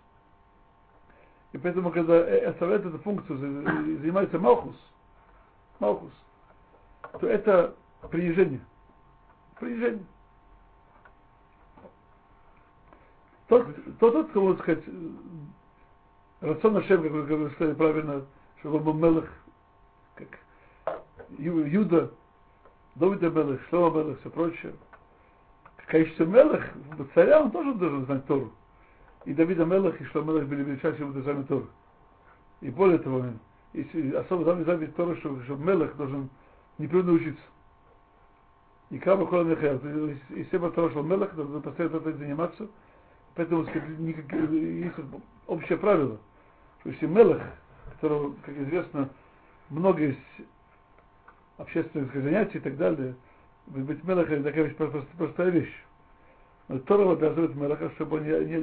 И 1.55 1.57
поэтому, 1.57 1.89
когда 1.89 2.19
оставляет 2.49 2.85
эту 2.85 2.99
функцию, 2.99 3.37
занимается 3.37 4.37
Малхус, 4.37 4.75
Малхус, 5.79 6.11
то 7.21 7.27
это 7.27 7.73
принижение. 8.11 8.59
Принижение. 9.57 10.03
Тот, 13.47 13.67
тот, 13.99 14.31
кому 14.33 14.55
сказать, 14.57 14.83
Рацион 16.41 16.73
Нашем, 16.73 17.03
как 17.03 17.11
вы 17.13 17.49
сказали 17.51 17.73
правильно, 17.73 18.25
что 18.59 18.75
он 18.75 18.83
был 18.83 18.93
Мелых, 18.93 19.31
как 20.15 20.27
Юда, 21.37 22.11
Давида 22.95 23.29
Мелых, 23.29 23.61
Шлома 23.69 23.99
Мелых, 23.99 24.19
все 24.19 24.29
прочее. 24.29 24.73
Конечно, 25.87 26.23
Мелых, 26.25 26.69
царя, 27.13 27.43
он 27.43 27.51
тоже 27.51 27.75
должен 27.75 28.05
знать 28.07 28.25
Тору. 28.25 28.51
И 29.25 29.33
Давид 29.33 29.59
Амелах, 29.59 29.99
и 29.99 30.05
Шломелах 30.05 30.45
были 30.45 30.63
величайшими 30.63 31.05
мудрецами 31.05 31.43
Торы. 31.43 31.65
И 32.61 32.69
более 32.69 32.99
того, 32.99 33.25
если 33.73 34.11
особо 34.13 34.45
там 34.45 34.59
нельзя 34.59 34.75
ведь 34.75 34.95
Тора, 34.95 35.15
что, 35.17 35.41
что 35.43 35.55
Мелах 35.55 35.95
должен 35.97 36.29
непрерывно 36.77 37.13
учиться. 37.13 37.43
И 38.91 38.99
Кама 38.99 39.25
Кола 39.25 39.43
Михаил, 39.43 39.81
если 40.29 40.57
бы 40.57 40.69
того, 40.71 40.89
что 40.91 41.01
Мелах, 41.01 41.33
должен 41.35 41.61
постоянно 41.61 41.97
этим 41.97 42.17
заниматься, 42.19 42.67
поэтому 43.33 43.63
есть 43.63 44.95
общее 45.47 45.77
правило, 45.77 46.17
что 46.79 46.89
если 46.89 47.07
Мелах, 47.07 47.41
которого, 47.93 48.35
как 48.45 48.55
известно, 48.55 49.09
много 49.69 50.03
есть 50.03 50.19
общественных 51.57 52.13
занятий 52.13 52.59
и 52.59 52.61
так 52.61 52.77
далее, 52.77 53.15
быть 53.65 54.03
Мелах 54.03 54.29
это 54.29 54.43
такая 54.43 54.73
простая 55.17 55.49
вещь. 55.49 55.73
Но 56.67 56.79
Тора 56.79 57.11
обязывает 57.11 57.55
Мелаха, 57.55 57.91
чтобы 57.91 58.17
он 58.17 58.23
не, 58.23 58.45
не, 58.45 58.61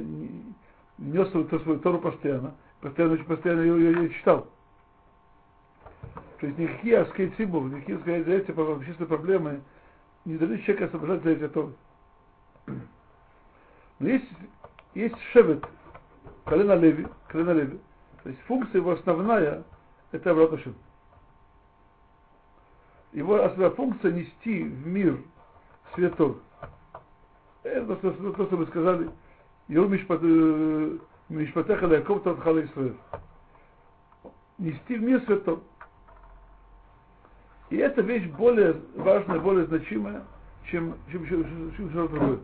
не 0.97 1.11
нес 1.11 1.29
свою, 1.31 1.47
свою 1.47 1.79
Тору 1.79 1.99
постоянно, 1.99 2.55
постоянно, 2.81 3.17
постоянно 3.23 3.61
ее, 3.61 3.77
ее, 3.77 3.91
ее 3.93 4.09
читал. 4.09 4.47
То 6.39 6.47
есть 6.47 6.57
никакие 6.57 6.99
аскетимы, 6.99 7.69
никакие 7.69 7.99
сказать, 7.99 8.25
за 8.25 8.31
эти 8.33 8.51
общественные 8.51 9.07
проблемы 9.07 9.61
не 10.25 10.37
дают 10.37 10.61
человека 10.63 10.85
освобождать 10.85 11.23
за 11.23 11.29
эти 11.29 11.47
Торы. 11.51 11.73
Но 13.99 14.09
есть, 14.09 14.29
есть 14.93 15.19
шевет, 15.31 15.65
колено 16.45 16.73
Леви, 16.73 17.07
колено 17.29 17.51
Леви. 17.51 17.79
То 18.23 18.29
есть 18.29 18.41
функция 18.41 18.79
его 18.79 18.91
основная– 18.91 19.63
это 20.11 20.31
Авраташин. 20.31 20.75
Его 23.13 23.35
основная 23.43 23.71
функция– 23.71 24.11
нести 24.13 24.63
в 24.63 24.87
мир 24.87 25.21
свет 25.93 26.15
Тор. 26.17 26.37
Это 27.63 27.95
то, 27.95 28.13
что, 28.13 28.31
то, 28.33 28.45
что 28.45 28.57
мы 28.57 28.65
сказали. 28.67 29.09
Йом 29.69 29.91
Мишпатеха 29.91 31.85
Ляков 31.85 32.23
Татхала 32.23 32.63
Исраэль. 32.63 32.97
Нести 34.57 34.97
в 34.97 35.01
мир 35.01 35.21
свет 35.21 35.45
Тор. 35.45 35.61
И 37.69 37.77
эта 37.77 38.01
вещь 38.01 38.29
более 38.31 38.81
важная, 38.95 39.39
более 39.39 39.65
значимая, 39.65 40.23
чем, 40.69 40.95
чем, 41.11 41.25
чем, 41.27 41.73
чем, 41.75 41.89
что-то 41.89 42.15
другое. 42.15 42.39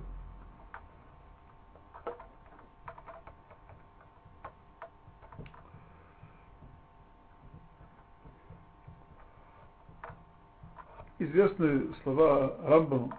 известные 11.19 11.89
слова 12.03 12.55
Рамбам. 12.63 13.13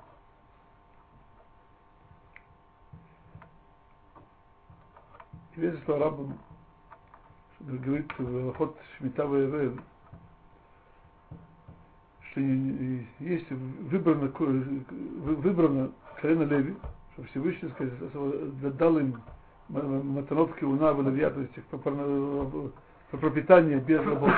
Слова 5.84 6.04
Рамбам, 6.04 6.38
что 7.56 7.64
говорит 7.64 8.10
в 8.18 8.48
Охот 8.48 8.76
Шмитава 8.96 9.44
Эвель, 9.44 9.78
что 12.30 12.40
есть 12.40 13.50
выбрано, 13.50 14.32
выбрано 14.38 15.92
колено 16.20 16.44
Леви, 16.44 16.76
что 17.12 17.24
Всевышний 17.24 17.68
сказать, 17.70 18.76
дал 18.78 18.98
им 18.98 19.20
матанотки 19.68 20.64
уна 20.64 20.94
в 20.94 21.04
то 21.04 21.40
есть 21.40 21.64
по 21.66 23.18
пропитание 23.18 23.80
без 23.80 24.00
работы, 24.00 24.32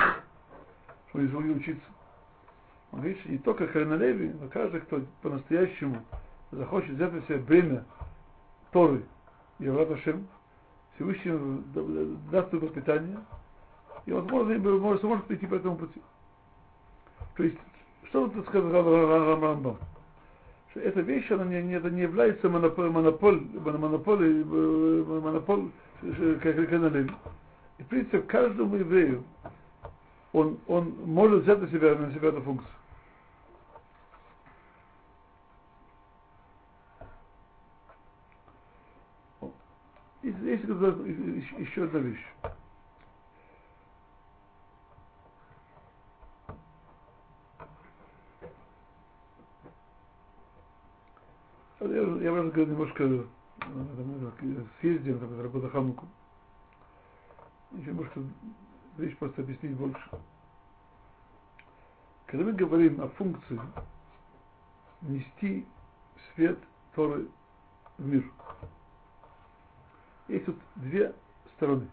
чтобы 1.09 1.23
они 1.23 1.31
смогли 1.31 1.55
учиться. 1.55 1.85
Он 2.91 2.99
говорит, 2.99 3.19
что 3.21 3.31
не 3.31 3.37
только 3.37 3.67
Харинолеви, 3.67 4.33
но 4.41 4.49
каждый, 4.49 4.81
кто 4.81 5.01
по-настоящему 5.21 6.03
захочет 6.51 6.91
взять 6.91 7.13
на 7.13 7.21
себя 7.21 7.37
бремя 7.37 7.85
Торы 8.71 9.03
и 9.59 9.67
Аврат 9.67 9.99
Шем, 10.01 10.27
Всевышний 11.03 11.63
даст 12.31 12.53
ему 12.53 12.67
воспитание, 12.67 13.17
и 14.05 14.11
он 14.11 14.25
может, 14.27 15.03
может, 15.03 15.25
прийти 15.25 15.45
по 15.47 15.55
этому 15.55 15.75
пути. 15.75 16.01
То 17.35 17.43
есть, 17.43 17.57
что 18.05 18.27
тут 18.27 18.45
сказал 18.47 18.83
Рамбам? 19.41 19.77
Что 20.71 20.79
эта 20.79 21.01
вещь, 21.01 21.29
она 21.31 21.45
не, 21.45 21.61
не, 21.61 21.79
не 21.91 22.01
является 22.01 22.49
монополь, 22.49 22.89
монополь, 22.89 23.41
монополь, 23.53 24.43
монополь 24.45 25.69
как 26.41 26.55
Леви. 26.55 27.11
И, 27.79 27.83
в 27.83 27.87
принципе, 27.87 28.21
каждому 28.21 28.75
еврею 28.75 29.23
он, 30.31 30.57
он 30.67 30.93
может 31.05 31.43
взять 31.43 31.61
на 31.61 31.67
себя, 31.67 31.95
на 31.95 32.11
себя 32.13 32.29
эту 32.29 32.41
функцию. 32.41 32.71
Есть, 40.23 40.63
еще 40.63 41.83
одна 41.83 41.99
вещь. 41.99 42.25
Я, 51.81 51.87
я 51.87 52.31
вам 52.31 52.51
говорю 52.51 52.71
немножко 52.71 53.03
э, 53.03 54.65
съездим 54.79 55.19
там, 55.19 55.41
работа 55.41 55.69
Хануку. 55.69 56.07
Еще 57.71 57.91
немножко 57.91 58.21
вещь 58.95 59.17
просто 59.17 59.41
объяснить 59.41 59.75
больше. 59.75 60.09
Когда 62.27 62.45
мы 62.45 62.53
говорим 62.53 63.01
о 63.01 63.09
функции 63.09 63.59
нести 65.01 65.67
свет 66.33 66.59
Торы 66.95 67.27
в 67.97 68.05
мир– 68.05 68.23
есть 70.27 70.45
тут 70.45 70.57
две 70.75 71.13
стороны. 71.55 71.87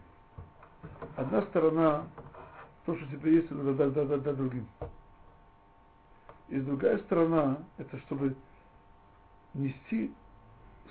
Одна 1.15 1.41
сторона 1.43 2.07
то, 2.85 2.95
что 2.95 3.05
надо 3.05 3.73
дать, 3.73 3.93
дать, 3.93 4.07
дать, 4.07 4.23
дать 4.23 4.37
другим. 4.37 4.67
И 6.49 6.59
другая 6.59 6.97
сторона, 6.99 7.59
это 7.77 7.97
чтобы 7.99 8.35
нести 9.53 10.13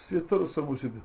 свет 0.09 0.29
Тора 0.29 0.49
саму 0.55 0.77
себе. 0.79 1.01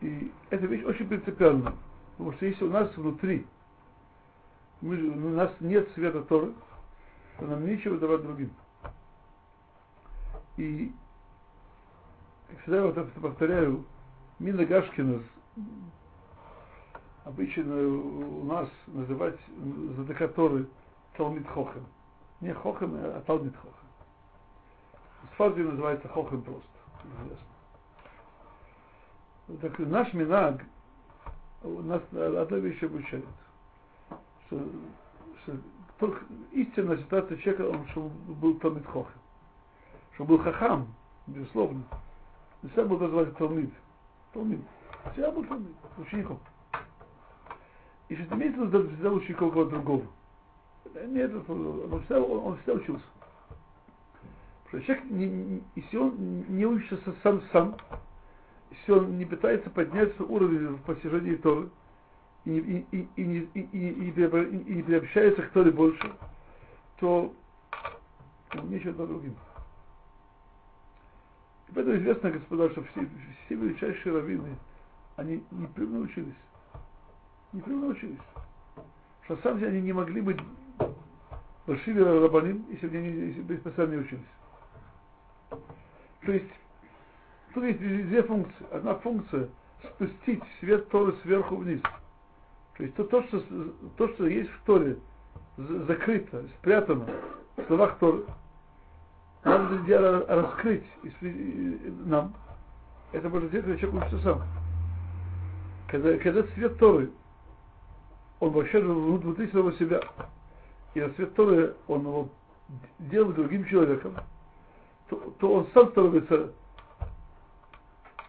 И 0.00 0.32
эта 0.50 0.66
вещь 0.66 0.84
очень 0.84 1.08
принципиальна. 1.08 1.74
Потому 2.12 2.32
что 2.32 2.46
если 2.46 2.64
у 2.64 2.70
нас 2.70 2.94
внутри 2.96 3.46
мы, 4.80 4.96
у 4.96 5.30
нас 5.30 5.52
нет 5.60 5.88
света 5.94 6.22
Торы, 6.22 6.52
то 7.38 7.46
нам 7.46 7.64
нечего 7.64 7.98
давать 7.98 8.22
другим. 8.22 8.50
И 10.56 10.92
всегда 12.62 12.86
вот 12.86 12.96
это 12.96 13.20
повторяю, 13.20 13.84
Мина 14.38 14.64
Гашкина 14.64 15.22
обычно 17.24 17.76
у 17.76 18.44
нас 18.44 18.68
называть 18.86 19.38
за 19.96 20.28
Торы 20.28 20.68
Талмит 21.16 21.46
Хохем. 21.48 21.86
Не 22.40 22.52
Хохем, 22.52 22.94
а 22.96 23.22
Талмит 23.26 23.54
Хохем. 23.56 23.72
Сфарде 25.34 25.62
называется 25.62 26.08
Хохем 26.08 26.42
просто. 26.42 26.68
Известно. 27.22 27.46
Так 29.60 29.78
наш 29.78 30.12
Минаг 30.12 30.64
у 31.62 31.82
нас 31.82 32.02
одна 32.12 32.56
вещь 32.58 32.82
обучает. 32.82 33.24
Что, 34.46 34.60
что 35.42 35.56
только 35.98 36.24
истинная 36.52 36.98
ситуация 36.98 37.36
человека, 37.38 37.68
он, 37.68 37.86
чтобы 37.88 38.08
был 38.34 38.58
Талмит 38.58 38.86
Хохем. 38.86 39.20
Чтобы 40.14 40.36
был 40.36 40.44
Хахам, 40.44 40.94
безусловно. 41.26 41.84
Нельзя 42.62 42.84
было 42.84 42.98
называть 43.00 43.36
Талмит. 43.36 43.72
Талмит. 44.32 44.60
Всегда 45.12 45.30
был 45.32 45.44
Талмит, 45.44 45.74
учеником. 45.98 46.38
И 48.08 48.16
что 48.16 48.34
имеется 48.36 48.60
в 48.60 48.66
виду 48.66 48.88
всегда 48.88 49.10
учеником 49.10 49.50
кого-то 49.50 49.70
другого. 49.70 50.06
Нет, 51.06 51.32
он 51.48 52.00
всегда, 52.00 52.22
он, 52.22 52.46
он 52.46 52.56
всегда 52.58 52.74
учился. 52.74 53.04
Потому 54.64 54.84
что 54.84 54.94
человек, 54.94 55.10
не, 55.10 55.62
если 55.74 55.96
он 55.96 56.44
не 56.48 56.64
учится 56.64 57.14
сам 57.22 57.42
сам, 57.52 57.76
если 58.70 58.92
он 58.92 59.18
не 59.18 59.24
пытается 59.24 59.68
поднять 59.70 60.14
свой 60.16 60.28
уровень 60.28 60.68
в 60.68 60.82
постижении 60.82 61.34
Торы, 61.36 61.68
и 62.44 62.50
не, 62.50 62.58
и, 62.58 62.86
и, 62.90 63.08
и, 63.16 63.24
не, 63.24 63.38
и, 63.54 63.60
и, 63.60 64.10
и, 64.10 64.10
и 64.10 64.74
не 64.74 64.82
приобщается 64.82 65.42
к 65.42 65.50
Торе 65.50 65.70
больше, 65.70 66.12
то 67.00 67.34
он 68.54 68.70
нечего 68.70 69.06
другим. 69.06 69.36
Поэтому 71.74 71.96
известно, 71.96 72.30
господа, 72.30 72.70
что 72.70 72.82
все, 72.84 73.08
все 73.46 73.54
величайшие 73.54 74.14
раввины, 74.14 74.56
они 75.16 75.42
не 75.50 75.68
научились. 75.86 76.34
Не 77.52 77.62
научились. 77.66 78.18
Что 79.24 79.36
самом 79.38 79.60
деле 79.60 79.72
они 79.72 79.82
не 79.82 79.92
могли 79.92 80.20
быть 80.20 80.38
большими 81.66 82.00
рабаним, 82.00 82.66
если 82.70 82.88
бы 82.88 82.96
они 82.96 83.58
специально 83.60 83.92
не 83.92 84.00
учились. 84.00 84.24
То 86.24 86.32
есть, 86.32 86.50
тут 87.54 87.64
есть 87.64 87.78
две 87.78 88.22
функции. 88.22 88.66
Одна 88.70 88.94
функция 88.96 89.48
спустить 89.94 90.42
свет 90.60 90.88
Торы 90.88 91.14
сверху 91.22 91.56
вниз. 91.56 91.80
То 92.76 92.84
есть 92.84 92.94
то, 92.96 93.04
то, 93.04 93.22
что, 93.24 93.40
то, 93.96 94.08
что 94.08 94.26
есть 94.26 94.50
в 94.50 94.64
Торе, 94.64 94.98
закрыто, 95.56 96.44
спрятано 96.58 97.06
в 97.56 97.66
словах 97.66 97.98
Торы, 97.98 98.24
надо 99.44 100.26
раскрыть 100.28 100.84
нам. 102.04 102.34
Это 103.12 103.28
может 103.28 103.48
сделать, 103.48 103.66
когда 103.66 103.80
человек 103.80 104.02
учится 104.02 104.24
сам. 104.24 104.42
Когда, 105.88 106.16
когда 106.18 106.42
свет 106.54 106.78
Торы, 106.78 107.10
он 108.40 108.50
вообще 108.50 108.80
внутри 108.80 109.48
самого 109.48 109.72
себя, 109.74 110.00
и 110.94 111.00
свет 111.16 111.34
Торы, 111.34 111.74
он 111.86 112.00
его 112.00 112.28
делает 112.98 113.36
другим 113.36 113.66
человеком, 113.66 114.16
то, 115.08 115.16
то 115.38 115.52
он 115.52 115.66
сам 115.74 115.90
становится 115.90 116.52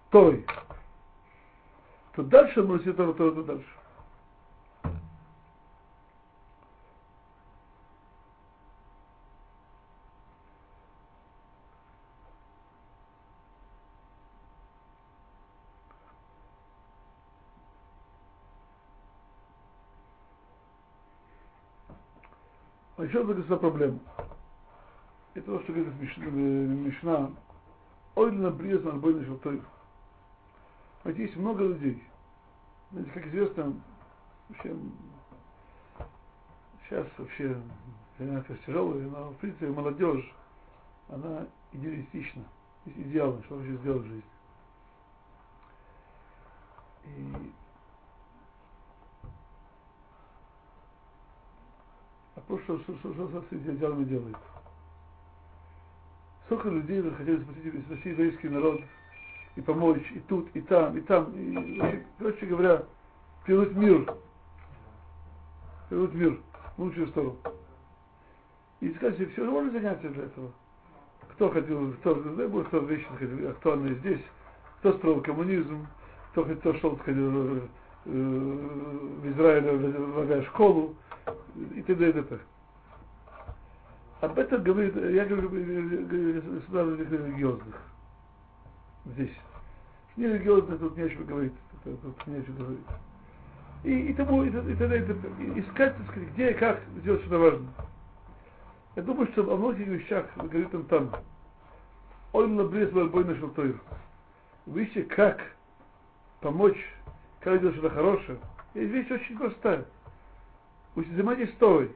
Торой. 0.10 0.46
То 2.16 2.24
дальше 2.24 2.62
он 2.62 2.68
носит 2.68 2.98
Тору, 2.98 3.14
то, 3.14 3.32
то 3.32 3.44
дальше. 3.44 3.66
А 23.14 23.16
еще 23.16 23.32
одна 23.32 23.58
проблема. 23.58 24.00
Это 25.36 25.46
то, 25.46 25.62
что 25.62 25.72
говорит 25.72 25.94
Мишна, 26.00 26.26
Мишна 26.26 27.32
Ойлина 28.16 28.50
Бриес 28.50 28.84
Нарбойна 28.84 29.24
Шелтой. 29.24 29.62
Вот 31.04 31.16
есть 31.16 31.36
много 31.36 31.64
людей. 31.64 32.04
Знаете, 32.92 33.12
как 33.12 33.28
известно, 33.28 33.74
вообще, 34.50 34.76
сейчас 36.88 37.08
вообще, 37.20 37.62
конечно, 38.18 38.58
тяжелая, 38.66 39.04
но 39.04 39.30
в 39.30 39.36
принципе 39.36 39.68
молодежь, 39.68 40.34
она 41.10 41.46
идеалистична, 41.72 42.44
идеально, 42.86 43.44
что 43.44 43.58
вообще 43.58 43.76
сделать 43.78 44.06
в 44.06 44.08
жизни. 44.08 44.24
И 47.06 47.54
а 52.44 52.48
просто 52.48 52.80
что, 52.84 52.96
что, 52.98 53.14
что, 53.14 53.30
что 53.30 53.42
с 53.42 53.52
этими 53.52 53.76
идеалами 53.76 54.04
делает? 54.06 54.36
Сколько 56.46 56.70
людей 56.70 57.02
захотели 57.02 57.42
спасти, 57.42 57.82
спасти 57.88 58.10
еврейский 58.10 58.50
народ 58.50 58.82
и 59.56 59.62
помочь 59.62 60.04
и 60.14 60.20
тут, 60.22 60.50
и 60.54 60.62
там, 60.62 60.98
и 60.98 61.02
там, 61.02 61.32
и, 61.36 62.04
короче 62.18 62.46
говоря, 62.46 62.84
вернуть 63.48 63.74
мир, 63.76 64.14
вернуть 65.90 66.14
мир 66.14 66.40
в 66.76 66.84
лучшую 66.84 67.08
сторону. 67.10 67.38
И 68.82 68.94
сказать, 68.96 69.32
все, 69.32 69.46
можно 69.46 69.72
заняться 69.72 70.10
для 70.10 70.24
этого. 70.24 70.52
Кто 71.34 71.50
хотел, 71.50 71.94
кто, 71.94 72.16
дай 72.16 72.48
Бог, 72.48 72.68
кто 72.68 72.80
вещи 72.80 73.08
хотел, 73.18 73.50
актуальные 73.50 73.96
здесь, 73.96 74.22
кто 74.80 74.94
строил 74.94 75.22
коммунизм, 75.22 75.88
кто, 76.32 76.44
кто 76.44 76.74
шел 76.76 76.98
ходил, 76.98 77.58
э, 77.58 77.68
в 78.06 79.32
Израиле 79.32 79.72
в 79.72 80.20
авиашколу 80.20 80.96
и 81.76 81.82
т.д. 81.82 82.10
и 82.10 82.14
т.п. 82.14 82.40
Об 84.22 84.40
этом 84.40 84.64
говорит, 84.64 84.96
я 84.96 85.26
говорю 85.26 85.50
государственных 85.50 87.12
религиозных. 87.12 87.82
Здесь. 89.06 89.36
Не 90.16 90.28
религиозных 90.28 90.80
тут 90.80 90.96
не 90.96 91.04
о 91.04 91.10
чем 91.10 91.26
говорить. 91.26 91.54
Тут 91.84 92.28
не 92.28 92.38
о 92.38 92.44
чем 92.44 92.56
говорить. 92.56 92.80
И, 93.84 94.00
и 94.12 94.14
тому, 94.14 94.44
и, 94.44 94.48
и 94.48 94.76
тогда 94.76 94.96
это, 94.96 95.12
искать, 95.60 95.98
так 95.98 96.08
сказать, 96.08 96.30
где 96.30 96.52
и 96.52 96.54
как 96.54 96.80
сделать 97.00 97.22
что-то 97.22 97.38
важное. 97.38 97.74
Я 98.96 99.02
думаю, 99.02 99.28
что 99.34 99.52
о 99.52 99.58
многих 99.58 99.88
вещах 99.88 100.26
говорит 100.38 100.74
он 100.74 100.86
там. 100.86 101.12
Он 102.32 102.56
на 102.56 102.64
брез 102.64 102.92
бой 102.92 103.26
нашел 103.26 103.50
тойр. 103.50 103.80
Ищете, 104.68 105.04
как 105.04 105.42
помочь, 106.40 106.78
как 107.42 107.58
сделать 107.58 107.76
что-то 107.76 107.94
хорошее. 107.94 108.38
И 108.74 108.86
вещь 108.86 109.12
очень 109.12 109.38
простая. 109.38 109.86
Вы 110.96 111.06
занимаетесь 111.06 111.54
Торой. 111.60 111.92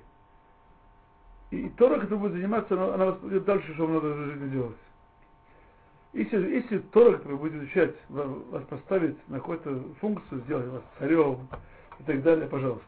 И 1.52 1.70
Тора, 1.70 2.00
которая 2.00 2.20
будет 2.20 2.34
заниматься, 2.34 2.74
она, 2.74 2.93
она 2.95 3.06
вас 3.06 3.20
поведет 3.20 3.45
дальше, 3.45 3.74
что 3.74 3.86
вам 3.86 3.95
надо 3.95 4.08
в 4.10 4.26
жизни 4.26 4.50
делать. 4.50 4.78
Если, 6.14 6.38
если 6.50 6.80
Тора, 6.80 7.18
которая 7.18 7.38
будет 7.38 7.54
изучать, 7.56 7.95
вас 8.10 8.64
поставить 8.70 9.16
на 9.30 9.39
какую-то 9.39 9.84
функцию, 10.02 10.41
сделать 10.41 10.68
вас 10.68 10.84
царем 11.00 11.48
и 12.00 12.04
так 12.04 12.22
далее, 12.24 12.48
пожалуйста. 12.48 12.86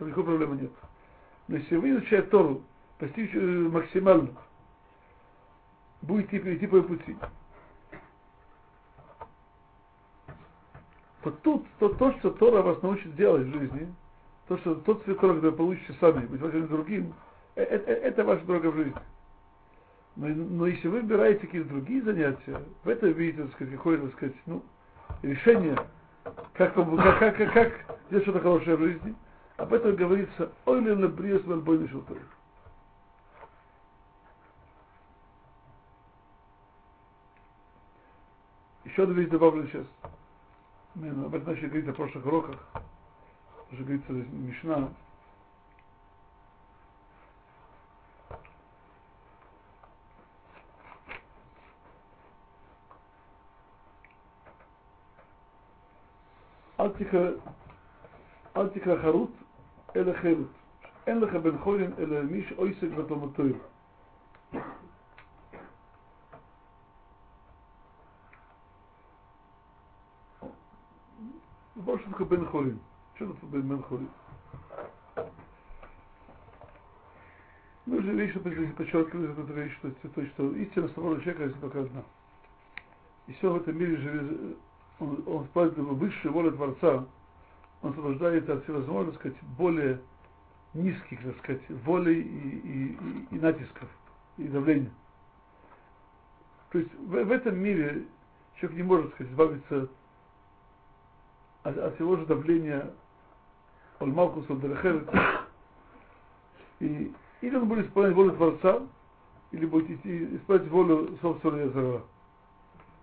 Никакой 0.00 0.24
проблемы 0.24 0.56
нет. 0.56 0.72
Но 1.48 1.56
если 1.56 1.76
вы 1.76 1.90
изучаете 1.90 2.28
Тору, 2.28 2.62
постичь 2.98 3.34
э, 3.34 3.38
максимально, 3.38 4.30
будете 6.02 6.38
идти 6.38 6.66
по 6.66 6.82
пути, 6.82 7.16
то 11.22 11.30
тут, 11.30 11.66
то, 11.78 11.88
то, 11.90 12.12
что 12.18 12.30
Тора 12.30 12.62
вас 12.62 12.82
научит 12.82 13.14
делать 13.16 13.46
в 13.46 13.52
жизни, 13.52 13.94
то, 14.48 14.56
что 14.58 14.76
тот 14.76 15.02
цвет 15.04 15.18
Тора, 15.20 15.34
который 15.34 15.56
получите 15.56 15.94
сами, 16.00 16.26
быть 16.26 16.40
вашим 16.40 16.68
другим, 16.68 17.14
это, 17.54 17.90
это 17.90 18.24
ваша 18.24 18.44
дорога 18.44 18.70
в 18.70 18.76
жизни. 18.76 18.94
Но, 20.14 20.28
но 20.28 20.66
если 20.66 20.88
вы 20.88 21.00
выбираете 21.00 21.40
какие-то 21.40 21.68
другие 21.68 22.02
занятия, 22.02 22.62
в 22.84 22.88
этом 22.88 23.12
видите, 23.12 23.42
так 23.42 23.52
сказать, 23.54 23.74
какое-то, 23.74 24.06
так 24.06 24.16
сказать, 24.16 24.36
ну, 24.46 24.62
решение, 25.22 25.76
как, 26.54 26.74
как, 26.74 27.18
как, 27.18 27.36
как, 27.36 27.52
как 27.52 27.72
сделать 28.06 28.24
что-то 28.24 28.40
хорошее 28.40 28.76
в 28.76 28.80
жизни, 28.80 29.14
об 29.56 29.72
этом 29.72 29.96
говорится 29.96 30.52
«Ой, 30.64 30.80
лена 30.80 31.08
бриес 31.08 31.44
вальбойный 31.44 31.88
шелтой». 31.88 32.18
Еще 38.84 39.02
одну 39.02 39.14
вещь 39.14 39.28
добавлю 39.28 39.66
сейчас. 39.66 39.86
Мы 40.94 41.10
об 41.10 41.34
этом 41.34 41.52
начали 41.52 41.66
говорить 41.66 41.86
на 41.86 41.92
прошлых 41.92 42.24
уроках. 42.24 42.56
Уже 43.71 43.83
говорится 43.83 44.11
Мишна, 44.11 44.89
אל 56.81 56.89
תקרא, 56.89 57.29
אל 58.57 58.69
תקרא 58.69 59.01
חרוט, 59.01 59.31
אלא 59.95 60.13
חירות. 60.21 60.47
אין 61.07 61.19
לך 61.19 61.35
בן 61.35 61.57
חורין, 61.57 61.93
אלא 61.97 62.21
מי 62.23 62.43
שעוסק 62.49 62.91
בתלמוד 62.97 63.33
תורה. 63.35 63.49
Вот 71.75 71.99
что 72.01 72.11
такое 72.11 72.27
Бен 72.27 72.45
Хорин. 72.45 72.79
Что 73.16 73.32
такое 73.32 73.62
Бен 73.62 73.82
Хорин? 73.82 74.10
Мы 77.86 77.98
уже 77.98 78.12
вечно 78.12 78.40
подчеркивали 78.40 79.32
эту 79.32 79.52
вещь, 79.54 79.72
что, 79.78 79.90
то, 79.90 80.26
что 80.26 80.54
истина 80.56 80.88
самого 80.88 81.18
человека 81.20 81.44
есть 81.44 81.60
только 81.60 81.80
одна. 81.80 82.02
И 83.26 83.32
все 83.32 83.50
в 83.50 83.56
этом 83.56 83.78
мире 83.78 83.96
живет, 83.96 84.56
он, 84.98 85.22
он 85.26 85.44
впадает 85.46 85.78
в 85.78 85.98
высшую 85.98 86.34
волю 86.34 86.52
Творца, 86.52 87.06
он 87.80 87.90
освобождается 87.90 88.54
от 88.54 88.64
всевозможных, 88.64 89.14
так 89.14 89.20
сказать, 89.20 89.42
более 89.56 90.00
низких, 90.74 91.22
так 91.22 91.38
сказать, 91.38 91.70
волей 91.84 92.20
и, 92.20 92.48
и, 92.48 92.86
и, 92.92 93.36
и 93.36 93.38
натисков, 93.38 93.88
и 94.36 94.48
давления. 94.48 94.92
То 96.70 96.80
есть 96.80 96.92
в, 96.94 97.12
в 97.12 97.30
этом 97.30 97.56
мире 97.56 98.04
человек 98.56 98.76
не 98.76 98.82
может, 98.82 99.06
так 99.06 99.14
сказать, 99.14 99.32
избавиться 99.32 99.88
от, 101.62 101.78
от 101.78 101.94
всего 101.94 102.16
же 102.16 102.26
давления 102.26 102.92
Альмалкуса, 103.98 104.54
Дерехерет. 104.56 105.08
И 106.80 107.12
или 107.40 107.56
он 107.56 107.68
будет 107.68 107.86
исполнять 107.86 108.14
волю 108.14 108.32
Творца, 108.32 108.82
или 109.52 109.66
будет 109.66 109.90
идти, 109.90 110.36
исполнять 110.36 110.68
волю 110.68 111.18
собственного 111.20 111.60
Язара. 111.60 112.02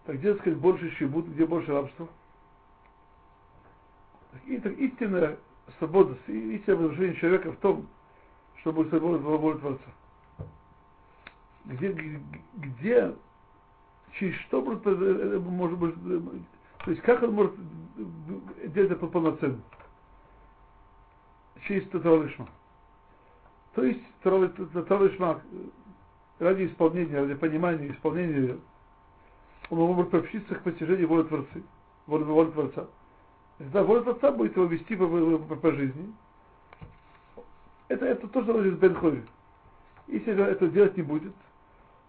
Так 0.06 0.18
где, 0.18 0.34
так 0.34 0.42
сказать, 0.42 0.60
больше 0.60 0.90
щебут, 0.96 1.28
где 1.28 1.46
больше 1.46 1.72
рабства? 1.72 2.08
И 4.46 4.58
так 4.58 4.74
истинная 4.74 5.38
свобода, 5.78 6.18
истинное 6.28 6.78
возвращение 6.78 7.16
человека 7.16 7.52
в 7.52 7.58
том, 7.58 7.88
чтобы 8.62 8.86
свобода 8.90 9.20
волю 9.20 9.60
Творца. 9.60 9.92
Где, 11.66 12.20
где, 12.56 13.16
через 14.14 14.36
что 14.42 14.62
может, 14.62 14.86
может 14.86 15.78
быть, 15.78 15.96
то 16.84 16.92
есть 16.92 17.02
как 17.04 17.24
он 17.24 17.32
может 17.34 17.54
делать 18.74 18.92
это 18.92 19.08
полноценно? 19.08 19.62
Через 21.68 21.88
Татаралишма. 21.90 22.48
То 23.74 23.84
есть 23.84 24.04
Татаралишма 24.22 25.42
ради 26.40 26.68
исполнения, 26.68 27.20
ради 27.20 27.36
понимания 27.36 27.92
исполнения 27.92 28.58
он 29.70 29.80
может 29.80 30.12
приобщиться 30.12 30.56
к 30.56 30.64
постижению 30.64 31.08
воли 31.08 31.24
Творца. 31.24 31.60
Воли, 32.06 32.24
воли 32.24 32.52
Творца. 32.52 32.88
Тогда 33.58 33.84
воля 33.84 34.02
Творца 34.02 34.32
будет 34.32 34.56
его 34.56 34.66
вести 34.66 34.96
по, 34.96 35.08
по, 35.08 35.56
по 35.56 35.72
жизни. 35.72 36.14
Это, 37.88 38.06
это 38.06 38.28
то, 38.28 38.44
что 38.44 38.54
называется 38.54 39.02
Бен 39.02 39.28
Если 40.08 40.34
это 40.34 40.68
делать 40.68 40.98
не 40.98 41.04
будет, 41.04 41.34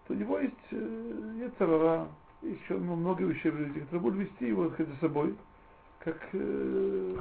то 0.07 0.15
у 0.15 0.17
него 0.17 0.39
есть, 0.39 0.55
э, 0.71 1.51
царара, 1.59 2.09
еще 2.43 2.77
много 2.77 3.25
вещей 3.25 3.51
в 3.51 3.57
жизни, 3.57 3.81
которые 3.81 4.01
будут 4.01 4.21
вести 4.21 4.49
его 4.49 4.69
за 4.69 4.97
собой, 5.01 5.37
как 6.01 6.19
э, 6.33 7.17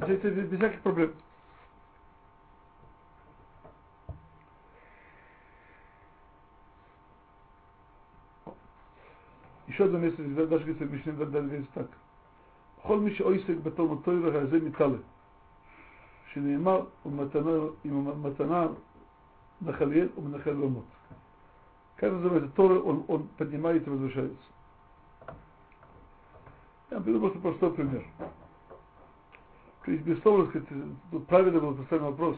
без, 0.00 0.20
без 0.20 0.58
всяких 0.58 0.80
проблем. 0.80 1.12
еще 9.76 9.84
одно 9.84 9.98
место, 9.98 10.22
даже 10.22 10.46
говорится 10.46 10.84
в 10.84 10.92
Мишне, 10.92 11.12
даже 11.12 11.30
говорится 11.30 11.70
так. 11.74 11.86
בכל 12.78 13.00
מי 13.00 13.14
שעוסק 13.14 13.56
בתלמוד 13.62 14.00
תוירה 14.04 14.40
הזה 14.40 14.58
מתעלה, 14.60 14.98
שנאמר 16.32 16.84
ומתנה 17.04 18.66
נחליאל 19.62 20.08
ומנחל 20.16 20.54
במות. 20.54 20.84
Как 21.98 22.12
называется 22.12 22.50
Тора, 22.50 22.78
он, 22.78 23.04
он 23.08 23.26
поднимается 23.38 23.88
и 23.88 23.92
возвышается. 23.92 24.48
Я 26.90 27.00
приведу 27.00 27.20
просто 27.20 27.38
простой 27.38 27.72
пример. 27.72 28.04
То 29.83 29.91
есть, 29.91 30.03
безусловно, 30.03 30.47
сказать, 30.47 30.67
правильно 31.27 31.59
был 31.59 31.75
поставлен 31.75 32.05
вопрос, 32.05 32.37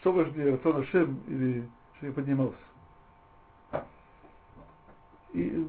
что 0.00 0.12
важнее, 0.12 0.52
Рацион 0.52 0.82
Ашем 0.82 1.20
или 1.28 1.68
что 1.96 2.06
я 2.06 2.12
поднимался. 2.12 2.56
И 5.32 5.66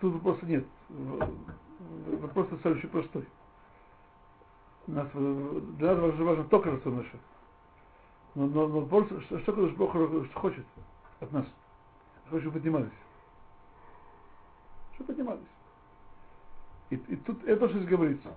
тут 0.00 0.14
вопроса 0.14 0.46
нет. 0.46 0.64
Вопрос 2.20 2.48
достаточно 2.48 2.88
простой. 2.88 3.26
Нас, 4.86 5.08
для 5.12 5.94
нас 5.94 6.00
важно, 6.00 6.24
важно 6.24 6.44
только 6.44 6.70
Рацион 6.70 7.00
Ашем. 7.00 7.20
Но, 8.36 8.46
но, 8.46 8.68
но 8.68 8.80
вопрос, 8.82 9.08
что, 9.24 9.40
что 9.40 9.52
Бог 9.52 9.92
хочет 10.34 10.64
от 11.20 11.32
нас? 11.32 11.46
Хочет, 12.30 12.42
чтобы 12.42 12.58
поднимались. 12.58 12.92
Чтобы 14.94 15.08
поднимались. 15.08 15.40
И, 16.90 16.94
и 16.94 17.16
тут 17.16 17.42
это 17.44 17.68
что 17.68 17.78
здесь 17.78 17.90
говорится. 17.90 18.32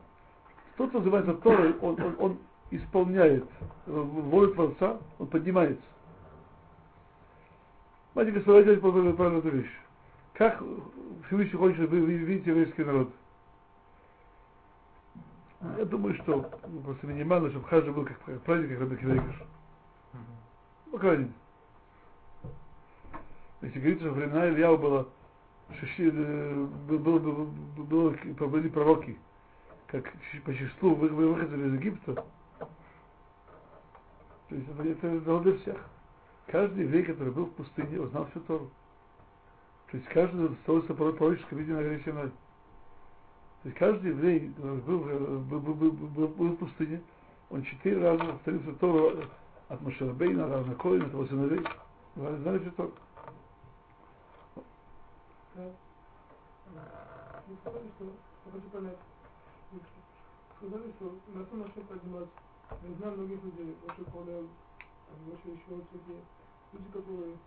Тот, 0.80 0.92
кто 0.92 1.00
называется 1.00 1.34
Торой, 1.34 1.78
он, 1.80 2.02
он, 2.02 2.16
он 2.20 2.38
исполняет 2.72 3.44
волю 3.86 4.54
Творца, 4.54 4.98
он 5.18 5.28
поднимается. 5.28 5.84
Знаете, 8.14 8.32
господа, 8.32 8.64
делать 8.64 8.80
правильную 9.18 9.42
вещь. 9.42 9.78
Как 10.36 10.64
Всевышний 11.28 11.58
хочет, 11.58 11.76
чтобы 11.76 12.00
вы 12.00 12.14
видите 12.14 12.52
еврейский 12.52 12.86
народ? 12.86 13.10
Я 15.78 15.84
думаю, 15.84 16.16
что 16.16 16.50
просто 16.86 17.08
минимально, 17.08 17.50
чтобы 17.50 17.68
каждый 17.68 17.92
был 17.92 18.06
как 18.06 18.42
праздник, 18.44 18.70
как 18.70 18.80
Раби 18.80 18.96
Кивейкаш. 18.96 19.36
По 20.94 20.98
крайней 20.98 21.24
мере. 21.24 21.34
Если 23.64 23.80
говорится, 23.80 24.06
что 24.06 24.14
времена 24.14 24.48
Ильяу 24.48 24.78
было, 24.78 25.10
было, 26.88 27.20
было, 27.20 27.48
было, 27.84 28.48
были 28.48 28.70
пророки, 28.70 29.18
как 29.92 30.14
по 30.46 30.54
числу 30.54 30.96
выходили 30.96 31.68
из 31.68 31.74
Египта, 31.74 32.24
то 34.50 34.56
есть 34.56 34.70
это, 34.70 34.84
это 34.84 35.20
дало 35.22 35.40
для 35.40 35.58
всех. 35.60 35.78
Каждый 36.48 36.86
еврей, 36.86 37.04
который 37.04 37.34
был 37.34 37.46
в 37.46 37.54
пустыне, 37.54 38.00
узнал 38.00 38.28
всю 38.28 38.40
Тору. 38.42 38.70
То 39.92 39.98
есть 39.98 40.08
каждый 40.10 40.56
становится 40.64 40.94
пророческим 40.94 41.58
виде 41.58 41.74
на. 41.74 42.30
То 42.30 42.32
есть 43.66 43.78
каждый 43.78 44.12
еврей, 44.12 44.54
был, 44.58 45.00
был, 45.00 45.60
был, 45.60 45.74
был, 45.74 45.92
был, 45.92 46.28
был 46.28 46.50
в 46.50 46.58
пустыне, 46.58 47.02
он 47.50 47.64
четыре 47.64 48.02
раза 48.02 48.24
повторил 48.24 48.62
всю 48.62 48.76
Тору 48.76 49.24
от 49.68 49.82
Машарабейна, 49.82 50.46
от 50.46 50.52
Равна 50.52 50.76
Коина, 50.76 51.06
от 51.06 51.14
его 51.14 51.26
сыновей. 51.26 51.66
Знали 52.16 52.60
всю 52.60 52.72
Тору. 52.72 52.94
Вы 55.56 55.74
что, 57.58 58.06
я 58.06 58.52
хочу 58.52 58.70
понять, 58.70 58.94
вы 58.94 59.09
сказали, 60.60 60.92
что 60.98 61.16
на 61.34 61.46
то 61.46 61.56
начнем 61.56 61.84
подниматься. 61.88 62.36
Я 62.84 62.96
знаю 62.98 63.18
многих 63.18 63.44
людей, 63.44 63.76
ваших 63.88 64.06
коллег, 64.12 64.46
ваши 65.26 65.48
еще 65.48 65.76
людей, 65.76 66.22
люди, 66.74 66.92
которые, 66.94 67.38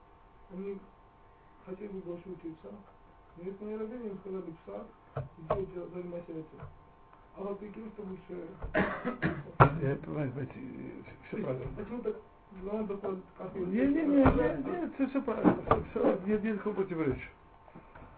они 0.53 0.79
хотели 1.67 1.89
бы 1.89 2.01
больше 2.01 2.31
учиться, 2.31 2.69
но 3.37 3.45
если 3.45 3.65
мои 3.65 3.77
родители 3.77 4.09
им 4.09 4.19
сказали 4.19 4.51
в 4.51 4.57
сад, 4.67 4.87
иди 5.39 5.81
занимайся 5.95 6.33
этим. 6.33 6.61
А 7.37 7.43
вот 7.43 7.61
такие, 7.61 7.87
что 7.91 8.03
лучше... 8.03 8.49
Я 9.81 9.97
понимаю, 9.97 10.49
все 11.29 11.37
правильно. 11.37 11.67
Почему 11.77 12.03
так? 12.03 12.17
Ну. 12.63 13.67
Не, 13.67 13.87
не, 13.87 14.03
не, 14.03 14.25
не, 14.25 15.07
все 15.07 15.23
правильно. 15.23 15.57
Все, 15.91 16.19
нет, 16.27 16.43
нет 16.43 16.55
никакого 16.55 16.75
противоречия. 16.75 17.31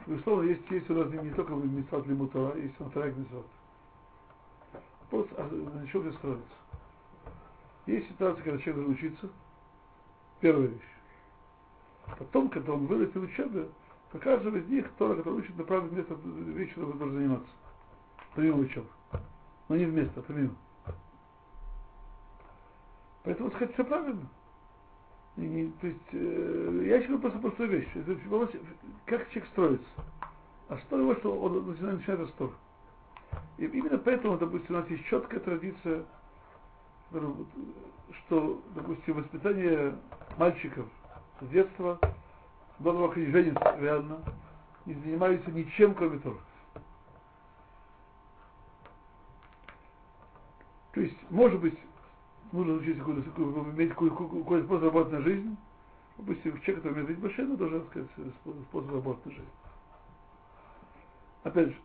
Безусловно, 0.07 0.49
есть, 0.49 0.71
есть 0.71 0.91
у 0.91 0.95
нас 0.95 1.13
не 1.13 1.31
только 1.31 1.55
митцват 1.55 2.07
лимутора, 2.07 2.57
есть 2.57 2.79
матарак 2.81 3.17
митцват. 3.17 3.47
Вопрос, 5.15 5.29
а 5.39 5.49
на 5.49 5.87
чем? 5.87 6.13
Есть 7.87 8.09
ситуация, 8.09 8.43
когда 8.43 8.59
человек 8.59 8.75
должен 8.75 8.95
учиться, 8.95 9.31
первая 10.41 10.67
вещь. 10.67 10.81
Потом, 12.19 12.49
когда 12.49 12.73
он 12.73 12.87
вырастет 12.87 13.17
в 13.17 13.23
учебе, 13.23 13.69
то 14.11 14.19
каждый 14.19 14.61
из 14.61 14.69
них, 14.69 14.91
Тора, 14.99 15.15
который 15.15 15.39
учит, 15.41 15.57
направит 15.57 15.93
вместо 15.93 16.15
вещи, 16.15 16.75
которой 16.75 16.93
он 16.93 16.99
должен 16.99 17.17
заниматься. 17.17 17.51
Помимо 18.35 18.59
учебы. 18.59 18.89
Но 19.69 19.77
не 19.77 19.85
вместо, 19.85 20.19
а 20.19 20.23
помимо. 20.25 20.57
Поэтому 23.23 23.51
сказать 23.51 23.73
все 23.75 23.85
правильно. 23.85 24.29
И, 25.37 25.41
не, 25.43 25.71
то 25.81 25.87
есть, 25.87 26.09
э, 26.13 26.83
я 26.87 26.97
еще 26.97 27.19
просто 27.19 27.39
простую 27.39 27.69
вещь. 27.69 27.89
Это, 27.95 28.17
как 29.07 29.29
человек 29.31 29.49
строится? 29.51 29.89
А 30.69 30.79
что 30.79 30.99
его, 30.99 31.15
что 31.17 31.41
он 31.41 31.67
начинает, 31.69 31.99
начинает 31.99 32.21
растор. 32.21 32.51
И 33.59 33.67
именно 33.67 33.99
поэтому, 33.99 34.37
допустим, 34.39 34.75
у 34.75 34.79
нас 34.79 34.91
есть 34.91 35.05
четкая 35.05 35.41
традиция, 35.41 36.05
что, 37.11 38.63
допустим, 38.75 39.15
воспитание 39.15 39.97
мальчиков 40.37 40.87
с 41.41 41.49
детства, 41.49 41.99
до 42.81 43.13
они 43.13 43.27
женятся 43.27 43.77
реально, 43.79 44.19
не 44.87 44.95
занимаются 44.95 45.51
ничем, 45.51 45.95
кроме 45.95 46.19
того. 46.19 46.39
То 50.93 51.01
есть, 51.01 51.17
может 51.31 51.61
быть, 51.61 51.79
нужно 52.53 52.75
учиться 52.75 53.03
иметь 53.03 53.91
какой-то 53.91 54.65
способ 54.65 54.85
работать 54.85 55.13
на 55.13 55.23
жизнь. 55.23 55.57
Допустим, 56.17 56.61
человек, 56.61 56.77
который 56.77 56.93
умеет 56.93 57.09
водить 57.09 57.23
машину, 57.25 57.57
должен 57.57 57.85
сказать 57.87 58.09
способ 58.71 58.93
работать 58.93 59.27
на 59.27 59.33
жизнь. 59.33 59.49
Опять 61.43 61.69
же, 61.69 61.77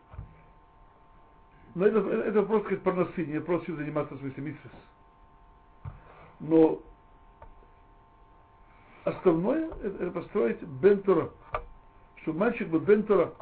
но 1.74 1.86
это, 1.86 1.98
это 1.98 2.42
просто 2.42 2.66
сказать 2.66 2.82
парносы, 2.82 3.26
не 3.26 3.40
просто 3.40 3.74
заниматься 3.74 4.14
в 4.14 4.18
смысле 4.18 4.42
митсвес. 4.42 4.72
Но 6.40 6.80
основное 9.04 9.68
это, 9.82 10.04
это 10.04 10.10
построить 10.10 10.62
бентура. 10.62 11.30
Чтобы 12.22 12.38
мальчик 12.40 12.68
был 12.68 12.80
бентура. 12.80 13.32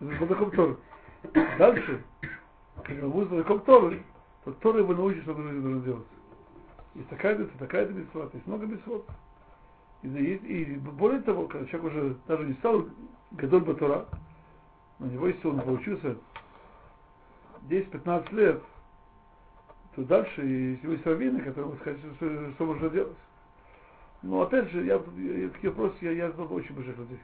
Знатоком 0.00 0.50
Торы. 0.50 0.76
Дальше, 1.58 2.04
когда 2.84 3.06
будет 3.06 3.28
знатоком 3.28 3.60
Торы, 3.60 4.02
то 4.44 4.52
Тора 4.52 4.80
его 4.80 4.92
научит, 4.92 5.22
что 5.22 5.34
нужно, 5.34 5.52
нужно 5.52 5.80
делать. 5.82 6.06
Есть 6.94 7.08
такая 7.08 7.36
битва, 7.36 7.58
такая 7.58 7.86
битва, 7.86 8.30
есть 8.32 8.46
много 8.46 8.66
битвот. 8.66 9.06
И, 10.02 10.08
и, 10.08 10.62
и 10.62 10.76
более 10.76 11.20
того, 11.22 11.46
когда 11.46 11.66
человек 11.66 11.92
уже 11.92 12.16
даже 12.26 12.44
не 12.44 12.54
стал 12.54 12.86
Гадоль 13.32 13.64
Батура, 13.64 14.06
на 14.98 15.06
него, 15.06 15.28
если 15.28 15.46
он 15.48 15.60
поучился 15.60 16.16
10-15 17.68 18.34
лет, 18.34 18.62
то 19.94 20.04
дальше, 20.04 20.42
если 20.42 20.90
есть 20.90 21.06
раввины, 21.06 21.40
которые 21.40 21.66
будут 21.66 21.80
сказать, 21.80 22.00
что, 22.16 22.52
что 22.52 22.66
можно 22.66 22.90
делать. 22.90 23.16
Но 24.22 24.42
опять 24.42 24.68
же, 24.70 24.84
я, 24.84 24.94
я 24.94 25.48
такие 25.50 25.70
вопросы 25.70 25.96
я, 26.00 26.10
я 26.12 26.30
задал 26.30 26.52
очень 26.52 26.74
больших 26.74 26.96
людей. 26.98 27.20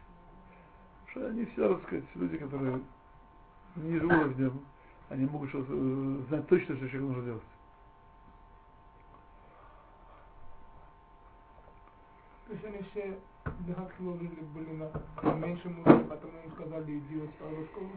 Потому 1.07 1.11
что 1.11 1.26
они 1.28 1.45
всегда, 1.47 1.68
так 1.74 1.82
сказать, 1.84 2.05
люди, 2.14 2.38
которые 2.38 2.80
ниже 3.76 4.07
уровня, 4.07 4.53
они 5.09 5.26
могут 5.26 5.49
что 5.51 5.62
знать 6.28 6.47
точно, 6.49 6.76
что 6.76 6.88
человек 6.88 7.09
нужно 7.09 7.24
делать. 7.24 7.43
То 12.47 12.53
есть 12.53 12.64
они 12.64 12.82
все 12.90 13.18
должны 13.66 14.28
были 14.55 14.90
на 15.22 15.32
меньшем 15.34 15.80
уровне, 15.80 16.05
потом 16.05 16.30
им 16.45 16.53
сказали, 16.53 16.99
иди 16.99 17.16
в 17.16 17.30
старую 17.36 17.66
школу. 17.66 17.90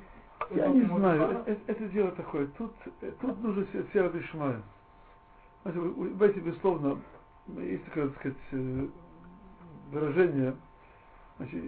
Я 0.51 0.67
не 0.67 0.81
знаю, 0.85 1.43
это, 1.45 1.61
это 1.67 1.87
дело 1.89 2.11
такое. 2.11 2.47
Тут, 2.57 2.73
тут 3.21 3.43
нужно 3.43 3.65
Бишмая. 4.09 4.61
В 5.63 6.21
эти, 6.21 6.39
безусловно, 6.39 7.01
есть 7.57 7.83
такое, 7.85 8.09
так 8.09 8.19
сказать, 8.19 8.37
выражение, 9.91 10.55
значит, 11.37 11.63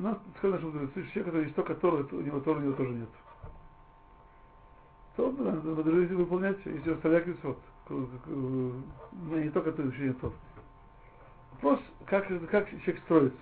нас 0.00 0.18
сказано, 0.38 0.58
что 0.60 0.70
человек, 0.94 1.24
который 1.24 1.42
есть 1.44 1.54
только 1.54 1.74
Тора, 1.76 2.06
у 2.10 2.20
него 2.20 2.40
Тора, 2.40 2.58
у 2.58 2.62
него 2.62 2.72
тоже 2.74 2.90
нет. 2.90 3.08
То 5.16 5.30
надо 5.30 5.90
жизнь 5.90 6.14
выполнять, 6.14 6.58
если 6.64 6.94
оставлять 6.94 7.26
вот, 7.42 7.58
не 7.90 9.50
только 9.50 9.72
то 9.72 9.82
учение 9.82 10.14
Тора. 10.14 10.34
Вопрос, 11.52 11.80
как, 12.06 12.26
как 12.50 12.68
человек 12.70 12.98
строится. 13.04 13.38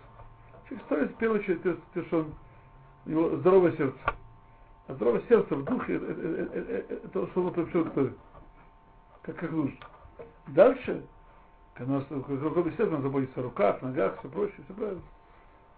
Человек 0.69 0.85
строится, 0.85 1.15
в 1.15 1.19
первую 1.19 1.41
очередь, 1.41 1.63
то, 1.63 2.03
что 2.05 2.19
он 2.19 2.35
у 3.07 3.11
него 3.11 3.37
здоровое 3.37 3.73
сердце. 3.77 3.99
А 4.89 4.95
здоровое 4.95 5.23
сердце 5.29 5.55
в 5.55 5.65
духе 5.65 5.97
это, 5.97 6.07
это, 6.07 6.59
это, 6.59 6.95
это 6.95 7.09
то, 7.09 7.27
что 7.29 7.43
он 7.43 7.53
приобщил 7.53 7.85
к 7.85 7.95
Торе. 7.95 8.15
Как, 9.23 9.37
как 9.37 9.51
нужно. 9.51 9.79
Дальше, 10.49 11.05
когда 11.75 12.01
здоровое 12.01 12.73
сердце, 12.73 12.95
он 12.95 13.03
заботится 13.03 13.41
о 13.41 13.45
руках, 13.45 13.81
ногах, 13.83 14.19
все 14.19 14.29
прочее, 14.29 14.61
все 14.65 14.75
правильно. 14.75 15.03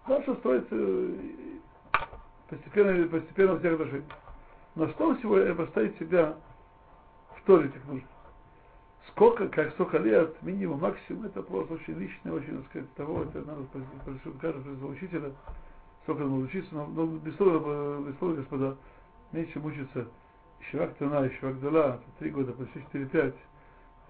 Дальше 0.07 0.35
строится 0.35 0.75
постепенно, 2.49 3.07
постепенно 3.07 3.53
в 3.53 3.59
всех 3.59 3.73
отношениях. 3.73 4.05
Но 4.75 4.87
что 4.89 5.15
сегодня 5.17 5.53
поставить 5.53 5.97
себя 5.99 6.35
в 7.37 7.45
Торе 7.45 7.69
как 7.69 7.85
нужно? 7.85 8.07
Сколько, 9.09 9.47
как 9.47 9.71
сколько 9.73 9.99
лет, 9.99 10.41
минимум, 10.41 10.79
максимум, 10.79 11.25
это 11.25 11.43
просто 11.43 11.75
очень 11.75 11.93
личное, 11.99 12.31
очень, 12.31 12.57
так 12.57 12.69
сказать, 12.69 12.93
того, 12.95 13.23
это 13.23 13.41
надо 13.41 13.63
каждого 14.41 14.87
учителя, 14.91 15.31
сколько 16.03 16.23
надо 16.23 16.35
учиться, 16.35 16.73
но, 16.73 16.85
но 16.87 17.05
без 17.05 17.35
слова, 17.37 18.01
без 18.01 18.17
слова, 18.17 18.33
господа, 18.35 18.77
меньше 19.31 19.59
мучиться 19.59 20.07
Ишива 20.61 20.87
Ктана, 20.87 21.27
Ишива 21.27 21.51
Гдала, 21.53 21.95
это 21.95 22.03
три 22.19 22.29
года, 22.29 22.53
почти 22.53 22.79
4-5. 22.93 23.33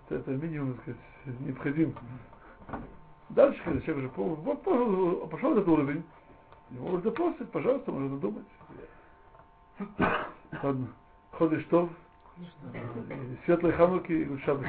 Это, 0.10 0.16
это 0.16 0.32
минимум, 0.32 0.74
так 0.74 0.82
сказать, 0.84 1.40
необходим. 1.42 1.96
Дальше, 3.30 3.62
когда 3.64 3.82
человек 3.82 3.98
уже 3.98 4.10
пол, 4.10 4.36
вот, 4.36 4.64
пошел, 4.64 5.28
пошел 5.28 5.52
этот 5.54 5.68
уровень, 5.68 6.04
ему 6.72 6.94
уже 6.94 7.12
просит, 7.12 7.50
пожалуйста, 7.52 7.92
можно 7.92 8.18
думать. 8.18 8.46
Ладно. 10.64 10.88
Ходишь 11.32 11.64
что? 11.64 11.90
Светлой 13.46 13.72
Хануки 13.74 14.12
и 14.12 14.40
Сара- 14.46 14.66